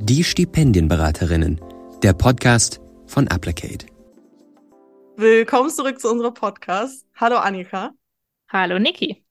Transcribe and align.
Die 0.00 0.22
Stipendienberaterinnen, 0.22 1.60
der 2.04 2.12
Podcast 2.12 2.80
von 3.06 3.26
Applicate. 3.26 3.86
Willkommen 5.16 5.70
zurück 5.70 6.00
zu 6.00 6.08
unserem 6.08 6.34
Podcast. 6.34 7.04
Hallo 7.16 7.36
Annika. 7.38 7.90
Hallo 8.48 8.78
Niki. 8.78 9.24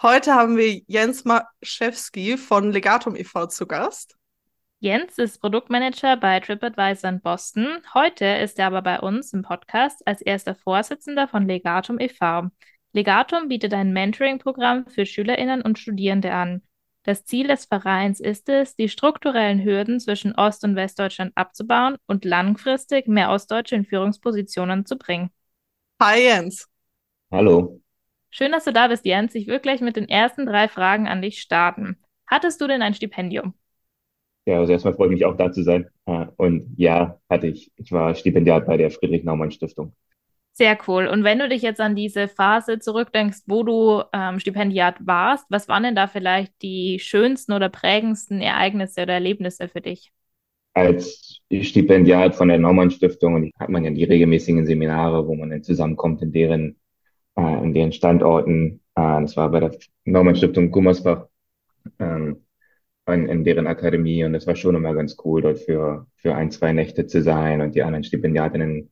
Heute 0.00 0.34
haben 0.34 0.56
wir 0.56 0.82
Jens 0.86 1.24
Maschewski 1.24 2.38
von 2.38 2.70
Legatum 2.70 3.16
e.V. 3.16 3.46
zu 3.46 3.66
Gast. 3.66 4.16
Jens 4.78 5.18
ist 5.18 5.40
Produktmanager 5.40 6.16
bei 6.16 6.38
TripAdvisor 6.38 7.10
in 7.10 7.20
Boston. 7.20 7.66
Heute 7.92 8.24
ist 8.24 8.60
er 8.60 8.68
aber 8.68 8.82
bei 8.82 9.00
uns 9.00 9.32
im 9.32 9.42
Podcast 9.42 10.06
als 10.06 10.20
erster 10.20 10.54
Vorsitzender 10.54 11.26
von 11.26 11.48
Legatum 11.48 11.98
e.V. 11.98 12.50
Legatum 12.92 13.48
bietet 13.48 13.74
ein 13.74 13.92
Mentoring-Programm 13.92 14.86
für 14.86 15.04
SchülerInnen 15.04 15.60
und 15.60 15.80
Studierende 15.80 16.32
an. 16.32 16.62
Das 17.08 17.24
Ziel 17.24 17.46
des 17.46 17.64
Vereins 17.64 18.20
ist 18.20 18.50
es, 18.50 18.76
die 18.76 18.90
strukturellen 18.90 19.64
Hürden 19.64 19.98
zwischen 19.98 20.34
Ost- 20.34 20.62
und 20.62 20.76
Westdeutschland 20.76 21.32
abzubauen 21.36 21.96
und 22.06 22.26
langfristig 22.26 23.08
mehr 23.08 23.30
Ostdeutsche 23.30 23.76
in 23.76 23.86
Führungspositionen 23.86 24.84
zu 24.84 24.98
bringen. 24.98 25.30
Hi 26.02 26.22
Jens. 26.22 26.68
Hallo. 27.30 27.80
Schön, 28.28 28.52
dass 28.52 28.64
du 28.64 28.74
da 28.74 28.88
bist, 28.88 29.06
Jens. 29.06 29.34
Ich 29.34 29.46
will 29.46 29.58
gleich 29.58 29.80
mit 29.80 29.96
den 29.96 30.06
ersten 30.06 30.44
drei 30.44 30.68
Fragen 30.68 31.08
an 31.08 31.22
dich 31.22 31.40
starten. 31.40 31.96
Hattest 32.26 32.60
du 32.60 32.66
denn 32.66 32.82
ein 32.82 32.92
Stipendium? 32.92 33.54
Ja, 34.44 34.58
also 34.58 34.74
erstmal 34.74 34.92
freue 34.92 35.06
ich 35.06 35.14
mich 35.14 35.24
auch 35.24 35.38
da 35.38 35.50
zu 35.50 35.62
sein. 35.62 35.88
Äh, 36.04 36.26
und 36.36 36.74
ja, 36.76 37.18
hatte 37.30 37.46
ich. 37.46 37.72
Ich 37.76 37.90
war 37.90 38.14
Stipendiat 38.16 38.66
bei 38.66 38.76
der 38.76 38.90
Friedrich-Naumann-Stiftung. 38.90 39.94
Sehr 40.58 40.76
cool. 40.88 41.06
Und 41.06 41.22
wenn 41.22 41.38
du 41.38 41.48
dich 41.48 41.62
jetzt 41.62 41.80
an 41.80 41.94
diese 41.94 42.26
Phase 42.26 42.80
zurückdenkst, 42.80 43.42
wo 43.46 43.62
du 43.62 44.02
ähm, 44.12 44.40
Stipendiat 44.40 44.96
warst, 45.06 45.46
was 45.50 45.68
waren 45.68 45.84
denn 45.84 45.94
da 45.94 46.08
vielleicht 46.08 46.52
die 46.62 46.98
schönsten 46.98 47.52
oder 47.52 47.68
prägendsten 47.68 48.40
Ereignisse 48.40 49.02
oder 49.02 49.12
Erlebnisse 49.12 49.68
für 49.68 49.80
dich? 49.80 50.10
Als 50.74 51.40
Stipendiat 51.60 52.34
von 52.34 52.48
der 52.48 52.58
Naumann-Stiftung 52.58 53.52
hat 53.56 53.68
man 53.68 53.84
ja 53.84 53.92
die 53.92 54.02
regelmäßigen 54.02 54.66
Seminare, 54.66 55.28
wo 55.28 55.36
man 55.36 55.50
dann 55.50 55.62
zusammenkommt 55.62 56.22
in 56.22 56.32
deren, 56.32 56.76
äh, 57.36 57.62
in 57.62 57.72
deren 57.72 57.92
Standorten. 57.92 58.80
Äh, 58.96 59.20
das 59.20 59.36
war 59.36 59.52
bei 59.52 59.60
der 59.60 59.78
Naumann-Stiftung 60.06 60.72
Gummersbach. 60.72 61.28
Ähm, 62.00 62.42
in, 63.06 63.28
in 63.28 63.44
deren 63.44 63.68
Akademie 63.68 64.24
und 64.24 64.34
es 64.34 64.48
war 64.48 64.56
schon 64.56 64.74
immer 64.74 64.92
ganz 64.92 65.16
cool, 65.24 65.40
dort 65.40 65.60
für, 65.60 66.08
für 66.16 66.34
ein, 66.34 66.50
zwei 66.50 66.72
Nächte 66.72 67.06
zu 67.06 67.22
sein 67.22 67.60
und 67.60 67.76
die 67.76 67.82
anderen 67.84 68.02
Stipendiatinnen 68.02 68.90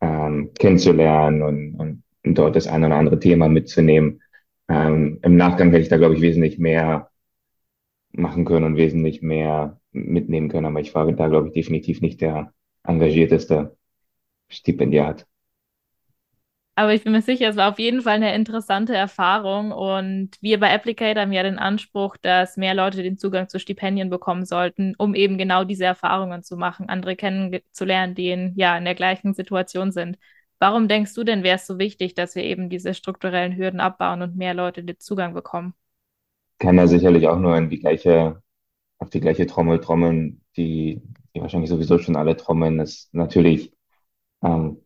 ähm, 0.00 0.52
kennenzulernen 0.58 1.42
und, 1.42 1.74
und, 1.74 2.02
dort 2.24 2.56
das 2.56 2.66
eine 2.66 2.86
oder 2.86 2.96
andere 2.96 3.18
Thema 3.20 3.48
mitzunehmen. 3.48 4.20
Ähm, 4.68 5.18
Im 5.22 5.36
Nachgang 5.36 5.70
hätte 5.70 5.82
ich 5.82 5.88
da, 5.88 5.96
glaube 5.96 6.14
ich, 6.14 6.20
wesentlich 6.20 6.58
mehr 6.58 7.10
machen 8.12 8.44
können 8.44 8.66
und 8.66 8.76
wesentlich 8.76 9.22
mehr 9.22 9.80
mitnehmen 9.92 10.48
können, 10.48 10.66
aber 10.66 10.80
ich 10.80 10.94
war 10.94 11.10
da, 11.12 11.28
glaube 11.28 11.48
ich, 11.48 11.54
definitiv 11.54 12.00
nicht 12.00 12.20
der 12.20 12.52
engagierteste 12.84 13.76
Stipendiat. 14.48 15.27
Aber 16.78 16.94
ich 16.94 17.02
bin 17.02 17.10
mir 17.12 17.22
sicher, 17.22 17.48
es 17.48 17.56
war 17.56 17.72
auf 17.72 17.80
jeden 17.80 18.02
Fall 18.02 18.14
eine 18.14 18.36
interessante 18.36 18.94
Erfahrung. 18.94 19.72
Und 19.72 20.30
wir 20.40 20.60
bei 20.60 20.72
Applicate 20.72 21.20
haben 21.20 21.32
ja 21.32 21.42
den 21.42 21.58
Anspruch, 21.58 22.16
dass 22.16 22.56
mehr 22.56 22.72
Leute 22.72 23.02
den 23.02 23.18
Zugang 23.18 23.48
zu 23.48 23.58
Stipendien 23.58 24.10
bekommen 24.10 24.44
sollten, 24.44 24.94
um 24.96 25.16
eben 25.16 25.38
genau 25.38 25.64
diese 25.64 25.86
Erfahrungen 25.86 26.44
zu 26.44 26.56
machen, 26.56 26.88
andere 26.88 27.16
kennenzulernen, 27.16 28.14
die 28.14 28.30
in, 28.30 28.52
ja, 28.54 28.78
in 28.78 28.84
der 28.84 28.94
gleichen 28.94 29.34
Situation 29.34 29.90
sind. 29.90 30.18
Warum 30.60 30.86
denkst 30.86 31.12
du 31.14 31.24
denn, 31.24 31.42
wäre 31.42 31.56
es 31.56 31.66
so 31.66 31.80
wichtig, 31.80 32.14
dass 32.14 32.36
wir 32.36 32.44
eben 32.44 32.70
diese 32.70 32.94
strukturellen 32.94 33.56
Hürden 33.56 33.80
abbauen 33.80 34.22
und 34.22 34.36
mehr 34.36 34.54
Leute 34.54 34.84
den 34.84 35.00
Zugang 35.00 35.34
bekommen? 35.34 35.74
Kann 36.60 36.76
da 36.76 36.86
sicherlich 36.86 37.26
auch 37.26 37.40
nur 37.40 37.56
in 37.56 37.70
die 37.70 37.80
gleiche, 37.80 38.40
auf 38.98 39.10
die 39.10 39.20
gleiche 39.20 39.48
Trommel 39.48 39.80
trommeln, 39.80 40.42
die, 40.56 41.02
die 41.34 41.40
wahrscheinlich 41.40 41.70
sowieso 41.70 41.98
schon 41.98 42.14
alle 42.14 42.36
trommeln. 42.36 42.78
Das 42.78 42.90
ist 42.90 43.14
natürlich 43.14 43.72
ähm, 44.44 44.80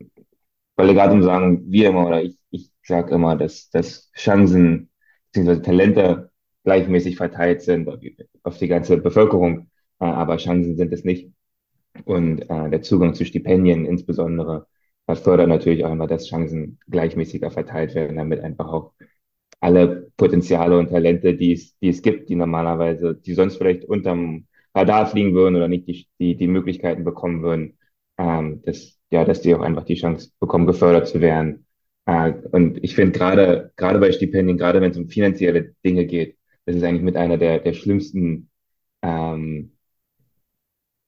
weil 0.76 0.86
Legatum 0.88 1.22
sagen 1.22 1.62
wir 1.70 1.90
immer, 1.90 2.06
oder 2.06 2.22
ich, 2.22 2.38
ich 2.50 2.70
sage 2.84 3.14
immer, 3.14 3.36
dass, 3.36 3.70
dass 3.70 4.10
Chancen 4.16 4.90
bzw. 5.32 5.62
Talente 5.62 6.30
gleichmäßig 6.64 7.16
verteilt 7.16 7.62
sind 7.62 7.88
auf 8.42 8.58
die 8.58 8.68
ganze 8.68 8.98
Bevölkerung, 8.98 9.70
äh, 10.00 10.04
aber 10.04 10.36
Chancen 10.36 10.76
sind 10.76 10.92
es 10.92 11.04
nicht. 11.04 11.32
Und 12.04 12.42
äh, 12.42 12.70
der 12.70 12.82
Zugang 12.82 13.14
zu 13.14 13.24
Stipendien 13.24 13.86
insbesondere 13.86 14.66
fördert 15.14 15.48
natürlich 15.48 15.84
auch 15.84 15.92
immer, 15.92 16.06
dass 16.06 16.26
Chancen 16.26 16.78
gleichmäßiger 16.88 17.50
verteilt 17.50 17.94
werden, 17.94 18.16
damit 18.16 18.40
einfach 18.40 18.68
auch 18.68 18.94
alle 19.60 20.10
Potenziale 20.16 20.78
und 20.78 20.88
Talente, 20.88 21.34
die 21.36 21.52
es, 21.52 21.78
die 21.78 21.88
es 21.88 22.02
gibt, 22.02 22.28
die 22.28 22.34
normalerweise, 22.36 23.14
die 23.14 23.34
sonst 23.34 23.56
vielleicht 23.56 23.84
unterm 23.84 24.46
Radar 24.74 25.06
fliegen 25.06 25.34
würden 25.34 25.56
oder 25.56 25.68
nicht 25.68 25.86
die, 25.86 26.08
die, 26.18 26.36
die 26.36 26.48
Möglichkeiten 26.48 27.04
bekommen 27.04 27.42
würden, 27.42 27.78
ähm, 28.18 28.62
dass, 28.64 28.98
ja, 29.12 29.24
dass 29.24 29.42
die 29.42 29.54
auch 29.54 29.60
einfach 29.60 29.84
die 29.84 29.94
Chance 29.96 30.30
bekommen, 30.40 30.66
gefördert 30.66 31.08
zu 31.08 31.20
werden. 31.20 31.66
Äh, 32.06 32.32
und 32.52 32.82
ich 32.82 32.94
finde 32.94 33.18
gerade, 33.18 33.72
gerade 33.76 33.98
bei 34.00 34.12
Stipendien, 34.12 34.58
gerade 34.58 34.80
wenn 34.80 34.90
es 34.92 34.96
um 34.98 35.08
finanzielle 35.08 35.74
Dinge 35.84 36.06
geht, 36.06 36.38
das 36.66 36.76
ist 36.76 36.82
eigentlich 36.84 37.02
mit 37.02 37.16
einer 37.16 37.38
der, 37.38 37.58
der 37.60 37.74
schlimmsten, 37.74 38.50
ähm, 39.02 39.72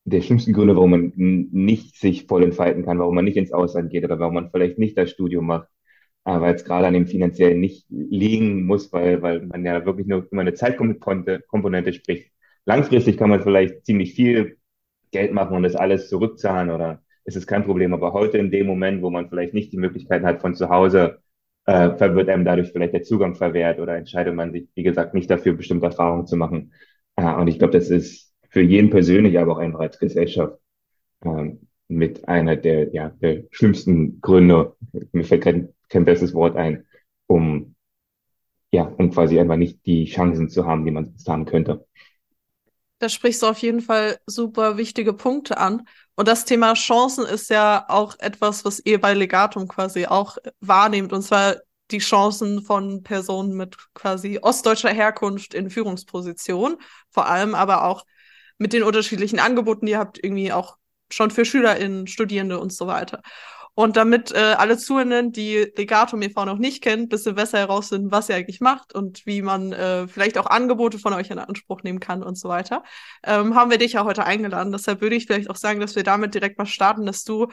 der 0.04 0.20
schlimmsten 0.20 0.52
Gründe, 0.52 0.76
warum 0.76 0.90
man 0.90 1.12
nicht 1.16 1.96
sich 1.96 2.26
voll 2.26 2.42
entfalten 2.44 2.84
kann, 2.84 2.98
warum 2.98 3.14
man 3.14 3.24
nicht 3.24 3.36
ins 3.36 3.52
Ausland 3.52 3.90
geht 3.90 4.04
oder 4.04 4.18
warum 4.18 4.34
man 4.34 4.50
vielleicht 4.50 4.78
nicht 4.78 4.98
das 4.98 5.10
Studium 5.10 5.46
macht, 5.46 5.68
äh, 6.24 6.40
weil 6.40 6.54
es 6.54 6.64
gerade 6.64 6.86
an 6.86 6.94
dem 6.94 7.06
finanziellen 7.06 7.60
nicht 7.60 7.86
liegen 7.88 8.66
muss, 8.66 8.92
weil, 8.92 9.22
weil 9.22 9.46
man 9.46 9.64
ja 9.64 9.86
wirklich 9.86 10.06
nur 10.06 10.26
immer 10.30 10.42
eine 10.42 10.54
Zeitkomponente 10.54 11.92
spricht. 11.92 12.32
Langfristig 12.66 13.16
kann 13.16 13.30
man 13.30 13.42
vielleicht 13.42 13.86
ziemlich 13.86 14.14
viel 14.14 14.58
Geld 15.10 15.32
machen 15.32 15.56
und 15.56 15.62
das 15.62 15.76
alles 15.76 16.08
zurückzahlen 16.08 16.70
oder 16.70 17.03
ist 17.24 17.36
es 17.36 17.46
kein 17.46 17.64
Problem. 17.64 17.94
Aber 17.94 18.12
heute 18.12 18.38
in 18.38 18.50
dem 18.50 18.66
Moment, 18.66 19.02
wo 19.02 19.10
man 19.10 19.28
vielleicht 19.28 19.54
nicht 19.54 19.72
die 19.72 19.78
Möglichkeiten 19.78 20.26
hat 20.26 20.40
von 20.40 20.54
zu 20.54 20.68
Hause, 20.68 21.18
äh, 21.66 21.98
wird 22.14 22.28
einem 22.28 22.44
dadurch 22.44 22.72
vielleicht 22.72 22.92
der 22.94 23.02
Zugang 23.02 23.34
verwehrt 23.34 23.80
oder 23.80 23.96
entscheidet 23.96 24.34
man 24.34 24.52
sich, 24.52 24.68
wie 24.74 24.82
gesagt, 24.82 25.14
nicht 25.14 25.30
dafür, 25.30 25.54
bestimmte 25.54 25.86
Erfahrungen 25.86 26.26
zu 26.26 26.36
machen. 26.36 26.72
Äh, 27.16 27.34
und 27.34 27.48
ich 27.48 27.58
glaube, 27.58 27.72
das 27.72 27.90
ist 27.90 28.32
für 28.50 28.60
jeden 28.62 28.90
persönlich, 28.90 29.38
aber 29.38 29.52
auch 29.52 29.58
einfach 29.58 29.80
als 29.80 29.98
Gesellschaft 29.98 30.58
äh, 31.24 31.52
mit 31.88 32.28
einer 32.28 32.56
der, 32.56 32.92
ja, 32.94 33.10
der 33.10 33.44
schlimmsten 33.50 34.20
Gründe, 34.20 34.76
mir 35.12 35.24
fällt 35.24 35.42
kein, 35.44 35.68
kein 35.88 36.04
besseres 36.04 36.34
Wort 36.34 36.56
ein, 36.56 36.86
um, 37.26 37.74
ja, 38.72 38.84
um 38.84 39.10
quasi 39.10 39.38
einfach 39.38 39.56
nicht 39.56 39.84
die 39.86 40.06
Chancen 40.06 40.48
zu 40.48 40.66
haben, 40.66 40.84
die 40.84 40.90
man 40.90 41.06
sonst 41.06 41.28
haben 41.28 41.44
könnte. 41.46 41.86
Da 42.98 43.08
sprichst 43.08 43.42
du 43.42 43.46
auf 43.46 43.58
jeden 43.58 43.80
Fall 43.80 44.18
super 44.26 44.76
wichtige 44.76 45.12
Punkte 45.12 45.58
an. 45.58 45.86
Und 46.14 46.28
das 46.28 46.44
Thema 46.44 46.74
Chancen 46.74 47.26
ist 47.26 47.50
ja 47.50 47.84
auch 47.88 48.16
etwas, 48.18 48.64
was 48.64 48.80
ihr 48.84 49.00
bei 49.00 49.14
Legatum 49.14 49.68
quasi 49.68 50.06
auch 50.06 50.38
wahrnehmt. 50.60 51.12
Und 51.12 51.22
zwar 51.22 51.56
die 51.90 51.98
Chancen 51.98 52.62
von 52.62 53.02
Personen 53.02 53.54
mit 53.56 53.76
quasi 53.94 54.38
ostdeutscher 54.40 54.90
Herkunft 54.90 55.54
in 55.54 55.70
Führungspositionen. 55.70 56.78
Vor 57.10 57.26
allem 57.26 57.54
aber 57.54 57.84
auch 57.84 58.04
mit 58.58 58.72
den 58.72 58.82
unterschiedlichen 58.84 59.38
Angeboten, 59.38 59.86
die 59.86 59.92
ihr 59.92 59.98
habt, 59.98 60.22
irgendwie 60.22 60.52
auch 60.52 60.76
schon 61.10 61.30
für 61.30 61.44
SchülerInnen, 61.44 62.06
Studierende 62.06 62.58
und 62.58 62.72
so 62.72 62.86
weiter. 62.86 63.22
Und 63.76 63.96
damit 63.96 64.30
äh, 64.32 64.54
alle 64.56 64.78
Zuhörenden, 64.78 65.32
die 65.32 65.72
Legatum 65.76 66.22
e.V. 66.22 66.44
noch 66.44 66.58
nicht 66.58 66.80
kennen, 66.80 67.08
bisschen 67.08 67.34
besser 67.34 67.58
herausfinden, 67.58 68.12
was 68.12 68.28
ihr 68.28 68.36
eigentlich 68.36 68.60
macht 68.60 68.94
und 68.94 69.26
wie 69.26 69.42
man 69.42 69.72
äh, 69.72 70.06
vielleicht 70.06 70.38
auch 70.38 70.46
Angebote 70.46 71.00
von 71.00 71.12
euch 71.12 71.30
in 71.30 71.40
Anspruch 71.40 71.82
nehmen 71.82 71.98
kann 71.98 72.22
und 72.22 72.38
so 72.38 72.48
weiter, 72.48 72.84
ähm, 73.24 73.56
haben 73.56 73.72
wir 73.72 73.78
dich 73.78 73.94
ja 73.94 74.04
heute 74.04 74.24
eingeladen. 74.24 74.70
Deshalb 74.70 75.00
würde 75.00 75.16
ich 75.16 75.26
vielleicht 75.26 75.50
auch 75.50 75.56
sagen, 75.56 75.80
dass 75.80 75.96
wir 75.96 76.04
damit 76.04 76.34
direkt 76.34 76.56
mal 76.56 76.66
starten, 76.66 77.04
dass 77.04 77.24
du 77.24 77.48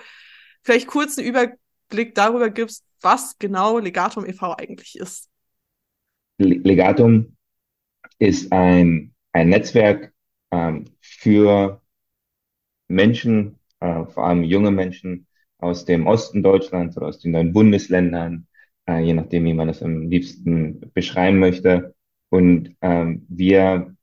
vielleicht 0.62 0.86
kurz 0.86 1.18
einen 1.18 1.28
Überblick 1.28 2.14
darüber 2.14 2.52
gibst, 2.52 2.86
was 3.02 3.40
genau 3.40 3.80
Legatum 3.80 4.24
e.V. 4.28 4.56
eigentlich 4.56 5.00
ist. 5.00 5.28
Legatum 6.38 7.36
ist 8.20 8.52
ein, 8.52 9.16
ein 9.34 9.50
Netzwerk 9.50 10.14
ähm, 10.52 10.86
für 11.00 11.82
Menschen, 12.88 13.60
äh, 13.80 14.06
vor 14.06 14.26
allem 14.28 14.44
junge 14.44 14.70
Menschen, 14.70 15.26
aus 15.62 15.86
dem 15.86 16.08
Osten 16.08 16.44
Deutschlands 16.44 16.98
oder 16.98 17.08
aus 17.08 17.20
den 17.20 17.32
neuen 17.32 17.54
Bundesländern, 17.54 18.48
äh, 18.88 19.00
je 19.00 19.14
nachdem, 19.14 19.46
wie 19.46 19.54
man 19.54 19.68
das 19.68 19.84
am 19.84 20.10
liebsten 20.10 20.92
beschreiben 20.94 21.40
möchte. 21.40 21.96
Und 22.30 22.76
ähm, 22.82 23.26
wir 23.30 23.96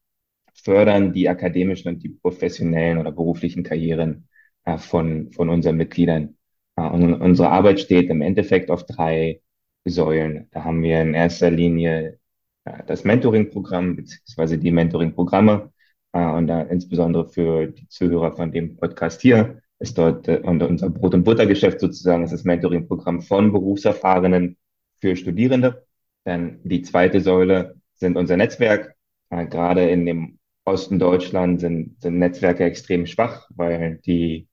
fördern 0.55 1.13
die 1.13 1.29
akademischen 1.29 1.89
und 1.89 2.03
die 2.03 2.11
professionellen 2.11 2.99
oder 2.99 3.13
beruflichen 3.13 3.63
Karrieren 3.63 4.29
äh, 4.65 4.79
von, 4.79 5.33
von 5.33 5.49
unseren 5.49 5.77
Mitgliedern. 5.77 6.37
Äh, 6.77 6.83
und 6.89 7.15
unsere 7.15 7.51
Arbeit 7.51 7.81
steht 7.81 8.11
im 8.11 8.23
Endeffekt 8.23 8.71
auf 8.71 8.87
drei 8.87 9.41
Säulen. 9.85 10.49
Da 10.53 10.65
haben 10.65 10.83
wir 10.83 11.01
in 11.03 11.15
erster 11.15 11.51
Linie 11.51 12.19
äh, 12.65 12.85
das 12.87 13.05
Mentoring-Programm 13.05 13.97
beziehungsweise 13.97 14.59
die 14.59 14.71
Mentoring-Programme 14.71 15.73
äh, 16.13 16.25
und 16.25 16.47
da 16.49 16.63
insbesondere 16.63 17.29
für 17.29 17.69
die 17.69 17.89
Zuhörer 17.89 18.37
von 18.37 18.53
dem 18.53 18.77
Podcast 18.77 19.21
hier 19.23 19.63
ist 19.79 19.99
dort 19.99 20.29
äh, 20.29 20.41
unser 20.45 20.91
Brot- 20.91 21.15
und 21.15 21.25
Buttergeschäft 21.25 21.81
sozusagen, 21.81 22.25
ist 22.25 22.33
das 22.33 22.45
Mentoring-Programm 22.45 23.23
von 23.23 23.53
Berufserfahrenen 23.53 24.57
für 25.01 25.17
Studierende. 25.17 25.87
Dann 26.25 26.61
die 26.65 26.83
zweite 26.83 27.21
Säule 27.21 27.77
sind 27.95 28.17
unser 28.17 28.37
Netzwerk, 28.37 28.95
äh, 29.31 29.47
gerade 29.47 29.89
in 29.91 30.07
dem 30.07 30.39
Osten 30.65 30.99
Deutschland 30.99 31.61
sind, 31.61 32.01
sind 32.03 32.19
Netzwerke 32.19 32.65
extrem 32.65 33.07
schwach, 33.07 33.49
weil 33.55 34.01
die 34.05 34.49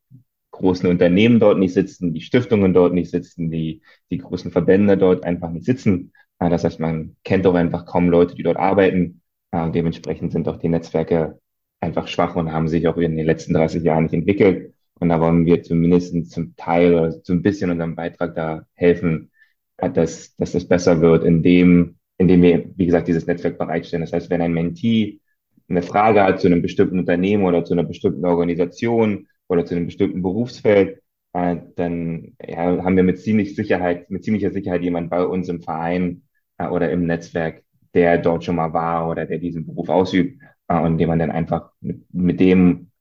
großen 0.52 0.90
Unternehmen 0.90 1.40
dort 1.40 1.60
nicht 1.60 1.74
sitzen, 1.74 2.14
die 2.14 2.22
Stiftungen 2.22 2.74
dort 2.74 2.94
nicht 2.94 3.12
sitzen, 3.12 3.52
die, 3.52 3.82
die 4.10 4.20
großen 4.20 4.52
Verbände 4.52 4.98
dort 4.98 5.26
einfach 5.26 5.50
nicht 5.52 5.66
sitzen. 5.66 6.14
Äh, 6.40 6.50
das 6.50 6.64
heißt, 6.64 6.80
man 6.80 7.16
kennt 7.24 7.48
auch 7.48 7.56
einfach 7.56 7.86
kaum 7.86 8.10
Leute, 8.10 8.36
die 8.36 8.44
dort 8.44 8.58
arbeiten. 8.58 9.22
Äh, 9.52 9.72
dementsprechend 9.72 10.32
sind 10.32 10.48
auch 10.48 10.58
die 10.58 10.70
Netzwerke 10.70 11.40
einfach 11.82 12.08
schwach 12.08 12.36
und 12.36 12.52
haben 12.52 12.68
sich 12.68 12.88
auch 12.88 12.98
in 12.98 13.18
den 13.18 13.26
letzten 13.26 13.54
30 13.54 13.84
Jahren 13.84 14.04
nicht 14.04 14.14
entwickelt. 14.14 14.75
Und 15.00 15.10
da 15.10 15.20
wollen 15.20 15.46
wir 15.46 15.62
zumindest 15.64 16.32
zum 16.32 16.56
Teil 16.56 16.94
oder 16.94 17.12
so 17.12 17.34
ein 17.34 17.42
bisschen 17.42 17.70
unserem 17.70 17.96
Beitrag 17.96 18.36
da 18.36 18.66
helfen, 18.76 19.32
äh, 19.78 19.90
dass, 19.92 20.36
dass 20.38 20.54
das 20.54 20.68
besser 20.68 21.02
wird, 21.02 21.24
indem, 21.24 21.98
indem 22.18 22.42
wir, 22.42 22.66
wie 22.76 22.86
gesagt, 22.86 23.08
dieses 23.08 23.28
Netzwerk 23.28 23.58
bereitstellen. 23.58 24.02
Das 24.04 24.14
heißt, 24.14 24.30
wenn 24.30 24.42
ein 24.42 24.54
Mentee 24.54 25.20
eine 25.68 25.82
Frage 25.82 26.24
hat 26.24 26.40
zu 26.40 26.48
einem 26.48 26.62
bestimmten 26.62 27.00
Unternehmen 27.00 27.46
oder 27.46 27.66
zu 27.66 27.74
einer 27.74 27.84
bestimmten 27.84 28.26
Organisation 28.26 29.28
oder 29.48 29.66
zu 29.66 29.76
einem 29.76 29.88
bestimmten 29.88 30.22
Berufsfeld, 30.22 31.02
äh, 31.34 31.58
dann 31.76 32.36
ja, 32.46 32.84
haben 32.84 32.96
wir 32.96 33.04
mit 33.04 33.20
ziemlich 33.20 33.56
Sicherheit, 33.56 34.10
mit 34.10 34.24
ziemlicher 34.24 34.52
Sicherheit 34.52 34.82
jemand 34.84 35.10
bei 35.10 35.24
uns 35.26 35.50
im 35.50 35.62
Verein 35.62 36.24
äh, 36.58 36.68
oder 36.68 36.92
im 36.92 37.06
Netzwerk, 37.06 37.64
der 37.94 38.18
dort 38.18 38.44
schon 38.46 38.56
mal 38.56 38.74
war 38.74 39.10
oder 39.10 39.26
der 39.26 39.40
diesen 39.40 39.66
Beruf 39.66 39.90
ausübt 39.90 40.42
und 40.68 40.98
dem 40.98 41.10
man 41.10 41.20
dann 41.20 41.32
einfach 41.32 41.72
mit, 41.80 42.12
mit 42.14 42.40
dem 42.40 42.92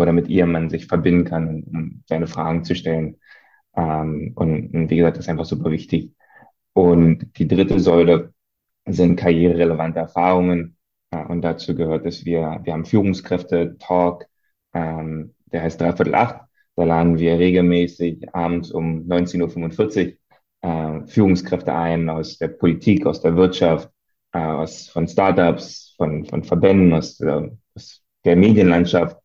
oder 0.00 0.12
mit 0.12 0.28
ihr 0.28 0.46
man 0.46 0.70
sich 0.70 0.86
verbinden 0.86 1.24
kann, 1.24 1.64
um 1.64 2.02
seine 2.08 2.26
Fragen 2.26 2.64
zu 2.64 2.74
stellen. 2.74 3.16
Ähm, 3.76 4.32
und, 4.36 4.74
und 4.74 4.90
wie 4.90 4.96
gesagt, 4.96 5.16
das 5.16 5.26
ist 5.26 5.30
einfach 5.30 5.44
super 5.44 5.70
wichtig. 5.70 6.12
Und 6.72 7.38
die 7.38 7.48
dritte 7.48 7.80
Säule 7.80 8.32
sind 8.86 9.16
karriererelevante 9.16 10.00
Erfahrungen. 10.00 10.76
Äh, 11.10 11.24
und 11.24 11.42
dazu 11.42 11.74
gehört, 11.74 12.06
dass 12.06 12.24
wir, 12.24 12.60
wir 12.64 12.72
haben 12.72 12.84
Führungskräfte-Talk, 12.84 14.26
ähm, 14.74 15.34
der 15.52 15.62
heißt 15.62 15.80
Dreiviertel 15.80 16.14
acht. 16.14 16.40
Da 16.76 16.84
laden 16.84 17.18
wir 17.18 17.38
regelmäßig 17.38 18.34
abends 18.34 18.70
um 18.70 19.06
19.45 19.06 20.16
Uhr 20.62 21.00
äh, 21.02 21.06
Führungskräfte 21.06 21.74
ein 21.74 22.08
aus 22.08 22.38
der 22.38 22.48
Politik, 22.48 23.06
aus 23.06 23.20
der 23.20 23.36
Wirtschaft, 23.36 23.90
äh, 24.32 24.38
aus, 24.38 24.88
von 24.88 25.08
Startups, 25.08 25.94
von, 25.96 26.24
von 26.24 26.44
Verbänden, 26.44 26.92
aus 26.92 27.18
der, 27.18 27.50
aus 27.74 28.02
der 28.24 28.36
Medienlandschaft. 28.36 29.16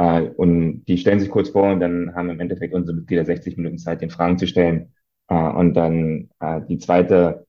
Äh, 0.00 0.30
und 0.36 0.84
die 0.86 0.96
stellen 0.96 1.20
sich 1.20 1.28
kurz 1.30 1.50
vor 1.50 1.70
und 1.70 1.80
dann 1.80 2.14
haben 2.14 2.30
im 2.30 2.40
Endeffekt 2.40 2.72
unsere 2.72 2.96
Mitglieder 2.96 3.24
60 3.26 3.58
Minuten 3.58 3.78
Zeit, 3.78 4.00
den 4.00 4.10
Fragen 4.10 4.38
zu 4.38 4.46
stellen. 4.46 4.94
Äh, 5.28 5.34
und 5.34 5.74
dann 5.74 6.30
äh, 6.40 6.62
die 6.68 6.78
zweite, 6.78 7.46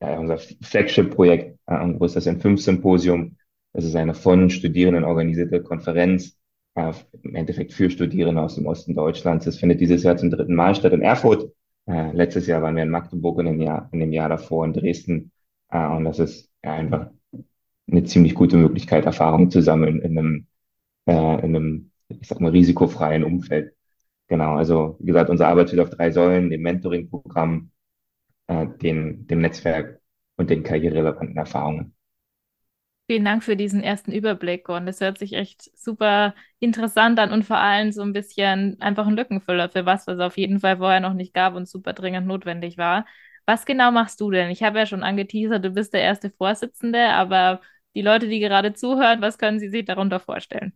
unser 0.00 0.38
Flagship-Projekt, 0.38 1.58
äh, 1.66 1.94
wo 1.98 2.04
ist 2.04 2.16
das 2.16 2.26
ein 2.26 2.40
Fünf-Symposium? 2.40 3.36
Das 3.72 3.84
ist 3.84 3.96
eine 3.96 4.14
von 4.14 4.50
Studierenden 4.50 5.04
organisierte 5.04 5.62
Konferenz, 5.62 6.36
im 6.74 7.34
Endeffekt 7.34 7.72
für 7.72 7.90
Studierende 7.90 8.40
aus 8.40 8.54
dem 8.54 8.66
Osten 8.66 8.94
Deutschlands. 8.94 9.44
Das 9.44 9.58
findet 9.58 9.80
dieses 9.80 10.02
Jahr 10.02 10.16
zum 10.16 10.30
dritten 10.30 10.54
Mal 10.54 10.74
statt 10.74 10.92
in 10.92 11.02
Erfurt. 11.02 11.52
Letztes 11.86 12.46
Jahr 12.46 12.62
waren 12.62 12.76
wir 12.76 12.82
in 12.82 12.90
Magdeburg 12.90 13.38
und 13.38 13.46
im 13.46 13.60
Jahr, 13.60 13.88
in 13.92 14.00
dem 14.00 14.12
Jahr 14.12 14.28
davor 14.28 14.64
in 14.64 14.72
Dresden. 14.72 15.32
Und 15.70 16.04
das 16.04 16.18
ist 16.18 16.50
einfach 16.62 17.10
eine 17.90 18.04
ziemlich 18.04 18.34
gute 18.34 18.56
Möglichkeit, 18.56 19.06
Erfahrungen 19.06 19.50
zu 19.50 19.62
sammeln 19.62 20.00
in 20.00 20.18
einem, 20.18 20.46
äh, 21.06 21.12
in 21.44 21.56
einem, 21.56 21.90
ich 22.08 22.28
sag 22.28 22.40
mal, 22.40 22.50
risikofreien 22.52 23.24
Umfeld. 23.24 23.74
Genau, 24.28 24.56
also 24.56 24.96
wie 25.00 25.06
gesagt, 25.08 25.30
unsere 25.30 25.48
Arbeit 25.50 25.68
steht 25.68 25.80
auf 25.80 25.90
drei 25.90 26.10
Säulen, 26.12 26.50
dem 26.50 26.62
Mentoring-Programm, 26.62 27.70
äh, 28.48 28.66
den, 28.82 29.26
dem 29.28 29.40
Netzwerk 29.42 30.00
und 30.36 30.50
den 30.50 30.62
karriererelevanten 30.64 31.36
Erfahrungen. 31.38 31.94
Vielen 33.08 33.24
Dank 33.24 33.44
für 33.44 33.56
diesen 33.56 33.82
ersten 33.82 34.12
Überblick 34.12 34.68
und 34.68 34.88
es 34.88 35.00
hört 35.00 35.18
sich 35.18 35.34
echt 35.34 35.76
super 35.76 36.34
interessant 36.60 37.18
an 37.18 37.32
und 37.32 37.44
vor 37.44 37.58
allem 37.58 37.92
so 37.92 38.00
ein 38.02 38.12
bisschen 38.12 38.80
einfach 38.80 39.06
ein 39.06 39.16
Lückenfüller 39.16 39.68
für 39.68 39.84
was, 39.84 40.06
was 40.06 40.14
es 40.16 40.20
auf 40.20 40.38
jeden 40.38 40.60
Fall 40.60 40.78
vorher 40.78 41.00
noch 41.00 41.12
nicht 41.12 41.34
gab 41.34 41.54
und 41.54 41.68
super 41.68 41.92
dringend 41.92 42.26
notwendig 42.26 42.78
war. 42.78 43.04
Was 43.44 43.66
genau 43.66 43.90
machst 43.90 44.20
du 44.20 44.30
denn? 44.30 44.50
Ich 44.50 44.62
habe 44.62 44.78
ja 44.78 44.86
schon 44.86 45.02
angeteasert, 45.02 45.64
du 45.64 45.70
bist 45.70 45.92
der 45.92 46.00
erste 46.02 46.30
Vorsitzende, 46.30 47.08
aber 47.10 47.60
die 47.94 48.02
Leute, 48.02 48.28
die 48.28 48.38
gerade 48.40 48.72
zuhören, 48.72 49.20
was 49.20 49.36
können 49.36 49.58
sie 49.60 49.68
sich 49.68 49.84
darunter 49.84 50.20
vorstellen? 50.20 50.72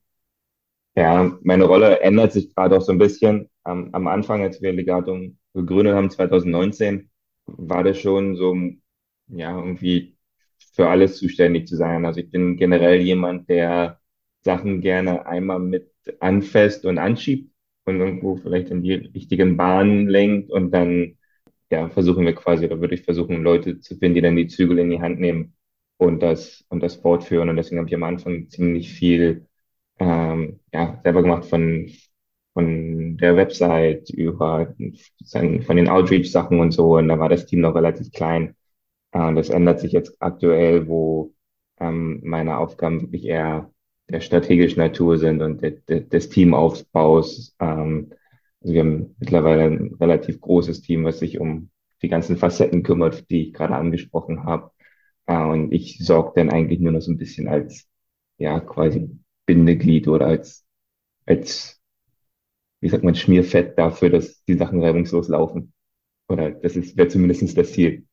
Ja, 0.96 1.38
meine 1.42 1.64
Rolle 1.64 2.00
ändert 2.00 2.32
sich 2.32 2.54
gerade 2.54 2.76
auch 2.76 2.80
so 2.82 2.92
ein 2.92 2.98
bisschen. 2.98 3.50
Am, 3.64 3.90
am 3.92 4.06
Anfang, 4.06 4.42
als 4.42 4.62
wir 4.62 4.72
Legatum 4.72 5.38
gegründet 5.54 5.94
haben, 5.94 6.10
2019, 6.10 7.10
war 7.46 7.84
das 7.84 7.98
schon 8.00 8.36
so, 8.36 8.56
ja, 9.28 9.56
irgendwie 9.58 10.16
für 10.74 10.88
alles 10.88 11.18
zuständig 11.18 11.66
zu 11.68 11.76
sein. 11.76 12.04
Also 12.06 12.20
ich 12.20 12.30
bin 12.30 12.56
generell 12.56 13.00
jemand, 13.00 13.48
der 13.48 14.00
Sachen 14.44 14.80
gerne 14.80 15.26
einmal 15.26 15.58
mit 15.58 15.90
anfasst 16.20 16.84
und 16.86 16.98
anschiebt 16.98 17.52
und 17.84 18.00
irgendwo 18.00 18.36
vielleicht 18.36 18.70
in 18.70 18.82
die 18.82 18.94
richtigen 18.94 19.56
Bahnen 19.56 20.08
lenkt 20.08 20.50
und 20.50 20.70
dann 20.70 21.18
ja, 21.70 21.88
versuchen 21.88 22.24
wir 22.26 22.34
quasi, 22.34 22.64
oder 22.66 22.80
würde 22.80 22.94
ich 22.94 23.02
versuchen, 23.02 23.42
Leute 23.42 23.80
zu 23.80 23.96
finden, 23.96 24.14
die 24.16 24.20
dann 24.22 24.36
die 24.36 24.46
Zügel 24.48 24.78
in 24.78 24.90
die 24.90 25.00
Hand 25.00 25.20
nehmen 25.20 25.54
und 25.98 26.20
das 26.22 26.64
und 26.68 26.80
das 26.82 26.96
fortführen. 26.96 27.48
Und 27.48 27.56
deswegen 27.56 27.78
habe 27.78 27.88
ich 27.88 27.94
am 27.94 28.02
Anfang 28.04 28.48
ziemlich 28.50 28.92
viel 28.92 29.46
ähm, 29.98 30.60
ja, 30.72 31.00
selber 31.02 31.22
gemacht 31.22 31.46
von 31.46 31.90
von 32.54 33.18
der 33.18 33.36
Website 33.36 34.08
über 34.10 34.74
von 35.66 35.76
den 35.76 35.88
Outreach-Sachen 35.88 36.60
und 36.60 36.72
so. 36.72 36.96
Und 36.96 37.08
da 37.08 37.18
war 37.18 37.28
das 37.28 37.46
Team 37.46 37.60
noch 37.60 37.74
relativ 37.74 38.10
klein. 38.12 38.54
Äh, 39.12 39.34
das 39.34 39.50
ändert 39.50 39.80
sich 39.80 39.92
jetzt 39.92 40.16
aktuell, 40.20 40.88
wo 40.88 41.34
ähm, 41.80 42.20
meine 42.24 42.58
Aufgaben 42.58 43.02
wirklich 43.02 43.26
eher 43.26 43.70
der 44.08 44.20
strategischen 44.20 44.78
Natur 44.82 45.18
sind 45.18 45.42
und 45.42 45.62
de, 45.62 45.80
de, 45.88 46.08
des 46.08 46.28
Teamaufbaus. 46.30 47.56
Ähm, 47.60 48.12
also 48.60 48.74
wir 48.74 48.80
haben 48.82 49.16
mittlerweile 49.18 49.64
ein 49.64 49.94
relativ 50.00 50.40
großes 50.40 50.82
Team, 50.82 51.04
was 51.04 51.18
sich 51.20 51.38
um 51.40 51.70
die 52.02 52.08
ganzen 52.08 52.36
Facetten 52.36 52.82
kümmert, 52.82 53.28
die 53.30 53.48
ich 53.48 53.54
gerade 53.54 53.74
angesprochen 53.76 54.44
habe. 54.44 54.70
Äh, 55.26 55.38
und 55.42 55.72
ich 55.72 55.98
sorge 56.04 56.32
dann 56.36 56.50
eigentlich 56.50 56.80
nur 56.80 56.92
noch 56.92 57.00
so 57.00 57.12
ein 57.12 57.18
bisschen 57.18 57.48
als, 57.48 57.88
ja, 58.38 58.60
quasi 58.60 59.10
Bindeglied 59.46 60.08
oder 60.08 60.26
als, 60.26 60.64
als, 61.26 61.80
wie 62.80 62.88
sagt 62.88 63.04
man, 63.04 63.14
Schmierfett 63.14 63.78
dafür, 63.78 64.10
dass 64.10 64.44
die 64.44 64.56
Sachen 64.56 64.82
reibungslos 64.82 65.28
laufen. 65.28 65.72
Oder 66.28 66.50
das 66.50 66.74
wäre 66.96 67.08
zumindest 67.08 67.56
das 67.56 67.72
Ziel. 67.72 68.06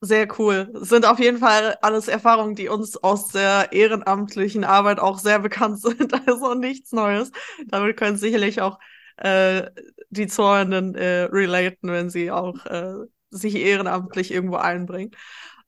Sehr 0.00 0.28
cool. 0.38 0.70
Sind 0.74 1.06
auf 1.06 1.18
jeden 1.18 1.38
Fall 1.38 1.78
alles 1.80 2.08
Erfahrungen, 2.08 2.54
die 2.54 2.68
uns 2.68 3.02
aus 3.02 3.28
der 3.28 3.72
ehrenamtlichen 3.72 4.62
Arbeit 4.62 4.98
auch 4.98 5.18
sehr 5.18 5.38
bekannt 5.38 5.80
sind. 5.82 6.12
Also 6.28 6.54
nichts 6.54 6.92
Neues. 6.92 7.32
Damit 7.66 7.96
können 7.96 8.18
sicherlich 8.18 8.60
auch 8.60 8.78
äh, 9.16 9.70
die 10.10 10.26
Zuhörenden 10.26 10.94
äh, 10.94 11.22
relaten, 11.22 11.90
wenn 11.90 12.10
sie 12.10 12.30
auch 12.30 12.66
äh, 12.66 12.94
sich 13.30 13.54
ehrenamtlich 13.56 14.30
irgendwo 14.30 14.56
einbringen. 14.56 15.12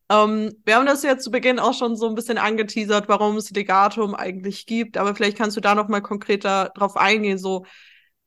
Ähm, 0.08 0.52
wir 0.64 0.76
haben 0.76 0.86
das 0.86 1.02
ja 1.02 1.18
zu 1.18 1.30
Beginn 1.30 1.58
auch 1.58 1.75
schon 1.75 1.96
so 1.96 2.08
ein 2.08 2.14
bisschen 2.14 2.38
angeteasert, 2.38 3.08
warum 3.08 3.36
es 3.36 3.50
Legatum 3.50 4.14
eigentlich 4.14 4.66
gibt, 4.66 4.96
aber 4.96 5.14
vielleicht 5.14 5.36
kannst 5.36 5.56
du 5.56 5.60
da 5.60 5.75
noch 5.75 5.88
mal 5.88 6.00
konkreter 6.00 6.70
drauf 6.75 6.96
eingehen, 6.96 7.38
so 7.38 7.66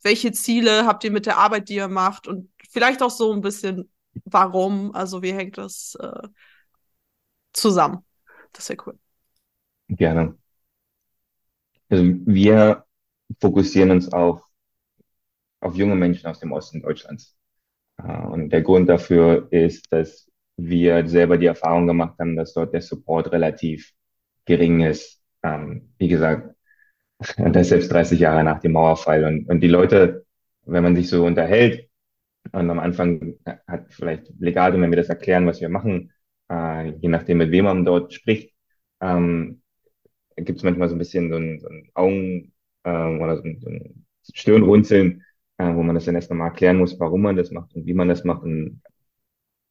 welche 0.04 0.32
Ziele 0.32 0.86
habt 0.86 1.04
ihr 1.04 1.12
mit 1.12 1.26
der 1.26 1.38
Arbeit, 1.38 1.70
die 1.70 1.76
ihr 1.76 1.88
macht 1.88 2.28
und 2.28 2.50
vielleicht 2.70 3.02
auch 3.02 3.10
so 3.10 3.34
ein 3.34 3.42
bisschen 3.42 3.90
warum, 4.26 4.94
also 4.94 5.22
wie 5.22 5.34
hängt 5.34 5.58
das 5.58 5.96
äh, 6.00 6.28
zusammen? 7.54 8.06
Das 8.54 8.70
wäre 8.70 8.80
cool. 8.86 9.00
Gerne. 9.90 10.38
Also 11.90 12.04
wir 12.04 12.86
fokussieren 13.40 13.92
uns 13.92 14.12
auf, 14.12 14.42
auf 15.60 15.76
junge 15.76 15.96
Menschen 15.96 16.28
aus 16.28 16.40
dem 16.40 16.52
Osten 16.52 16.82
Deutschlands. 16.82 17.36
Äh, 17.98 18.22
und 18.28 18.50
der 18.50 18.62
Grund 18.62 18.90
dafür 18.90 19.48
ist, 19.52 19.92
dass 19.92 20.29
wir 20.68 21.08
selber 21.08 21.38
die 21.38 21.46
Erfahrung 21.48 21.88
gemacht 21.88 22.18
haben, 22.20 22.36
dass 22.36 22.54
dort 22.54 22.74
der 22.74 22.82
Support 22.82 23.32
relativ 23.32 23.94
gering 24.46 24.82
ist. 24.82 25.22
Ähm, 25.44 25.94
wie 25.98 26.08
gesagt, 26.08 26.56
das 27.38 27.64
ist 27.64 27.70
selbst 27.70 27.92
30 27.92 28.20
Jahre 28.20 28.44
nach 28.44 28.60
dem 28.60 28.74
Mauerfall. 28.74 29.26
Und, 29.26 29.50
und 29.50 29.62
die 29.62 29.68
Leute, 29.68 30.26
wenn 30.66 30.84
man 30.84 30.96
sich 30.96 31.10
so 31.10 31.26
unterhält, 31.26 31.90
und 32.52 32.70
am 32.70 32.80
Anfang 32.80 33.36
hat 33.68 33.94
vielleicht 33.94 34.32
Legatum, 34.40 34.82
wenn 34.82 34.92
wir 34.92 34.98
das 34.98 35.10
erklären, 35.10 35.46
was 35.46 35.62
wir 35.62 35.70
machen, 35.70 36.12
äh, 36.52 36.90
je 36.90 37.10
nachdem, 37.10 37.38
mit 37.40 37.52
wem 37.52 37.66
man 37.66 37.86
dort 37.86 38.14
spricht, 38.14 38.54
ähm, 39.02 39.62
gibt 40.36 40.58
es 40.58 40.64
manchmal 40.64 40.90
so 40.90 40.96
ein 40.96 41.00
bisschen 41.00 41.30
so 41.30 41.38
ein, 41.38 41.60
so 41.60 41.68
ein 41.68 41.90
Augen 41.94 42.54
äh, 42.84 42.90
oder 42.92 43.38
so 43.38 43.44
ein, 43.44 43.60
so 43.62 43.70
ein 43.70 44.06
Stirnrunzeln, 44.34 45.24
äh, 45.58 45.76
wo 45.76 45.84
man 45.84 45.96
das 45.96 46.06
dann 46.06 46.16
erst 46.16 46.30
nochmal 46.30 46.50
erklären 46.50 46.78
muss, 46.78 47.00
warum 47.00 47.22
man 47.22 47.36
das 47.36 47.52
macht 47.52 47.76
und 47.76 47.86
wie 47.86 47.94
man 47.94 48.08
das 48.08 48.24
macht. 48.24 48.44
Und 48.44 48.82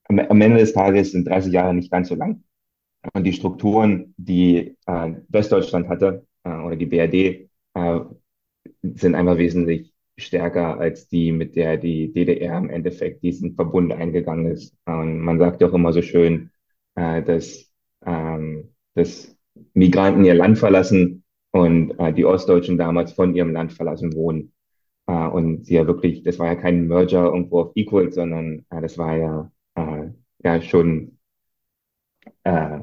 am, 0.08 0.40
Ende 0.40 0.58
des 0.58 0.72
Tages 0.72 1.12
sind 1.12 1.28
30 1.28 1.52
Jahre 1.52 1.74
nicht 1.74 1.90
ganz 1.90 2.08
so 2.08 2.14
lang. 2.14 2.42
Und 3.14 3.24
die 3.24 3.32
Strukturen, 3.32 4.14
die 4.16 4.76
äh, 4.86 5.12
Westdeutschland 5.28 5.88
hatte 5.88 6.26
äh, 6.44 6.50
oder 6.50 6.76
die 6.76 6.86
BRD, 6.86 7.48
äh, 7.74 8.00
sind 8.82 9.14
einfach 9.14 9.38
wesentlich 9.38 9.92
stärker 10.16 10.78
als 10.78 11.08
die, 11.08 11.32
mit 11.32 11.56
der 11.56 11.76
die 11.76 12.12
DDR 12.12 12.58
im 12.58 12.70
Endeffekt 12.70 13.22
diesen 13.22 13.54
Verbund 13.54 13.92
eingegangen 13.92 14.46
ist. 14.46 14.76
Und 14.84 15.20
man 15.20 15.38
sagt 15.38 15.60
ja 15.60 15.68
auch 15.68 15.74
immer 15.74 15.92
so 15.92 16.02
schön, 16.02 16.50
äh, 16.96 17.22
dass, 17.22 17.72
ähm, 18.04 18.74
dass 18.94 19.36
Migranten 19.74 20.24
ihr 20.24 20.34
Land 20.34 20.58
verlassen 20.58 21.24
und 21.52 21.92
äh, 21.98 22.12
die 22.12 22.24
Ostdeutschen 22.24 22.78
damals 22.78 23.12
von 23.12 23.34
ihrem 23.34 23.52
Land 23.52 23.72
verlassen 23.72 24.14
wurden. 24.14 24.52
Äh, 25.06 25.28
und 25.28 25.66
sie 25.66 25.74
ja 25.74 25.86
wirklich, 25.86 26.22
das 26.22 26.38
war 26.38 26.48
ja 26.48 26.56
kein 26.56 26.88
Merger 26.88 27.26
irgendwo 27.26 27.60
auf 27.62 27.72
Equal, 27.76 28.12
sondern 28.12 28.64
äh, 28.70 28.80
das 28.80 28.98
war 28.98 29.16
ja, 29.16 29.50
äh, 29.78 30.12
ja 30.44 30.60
schon 30.62 31.18
äh, 32.44 32.80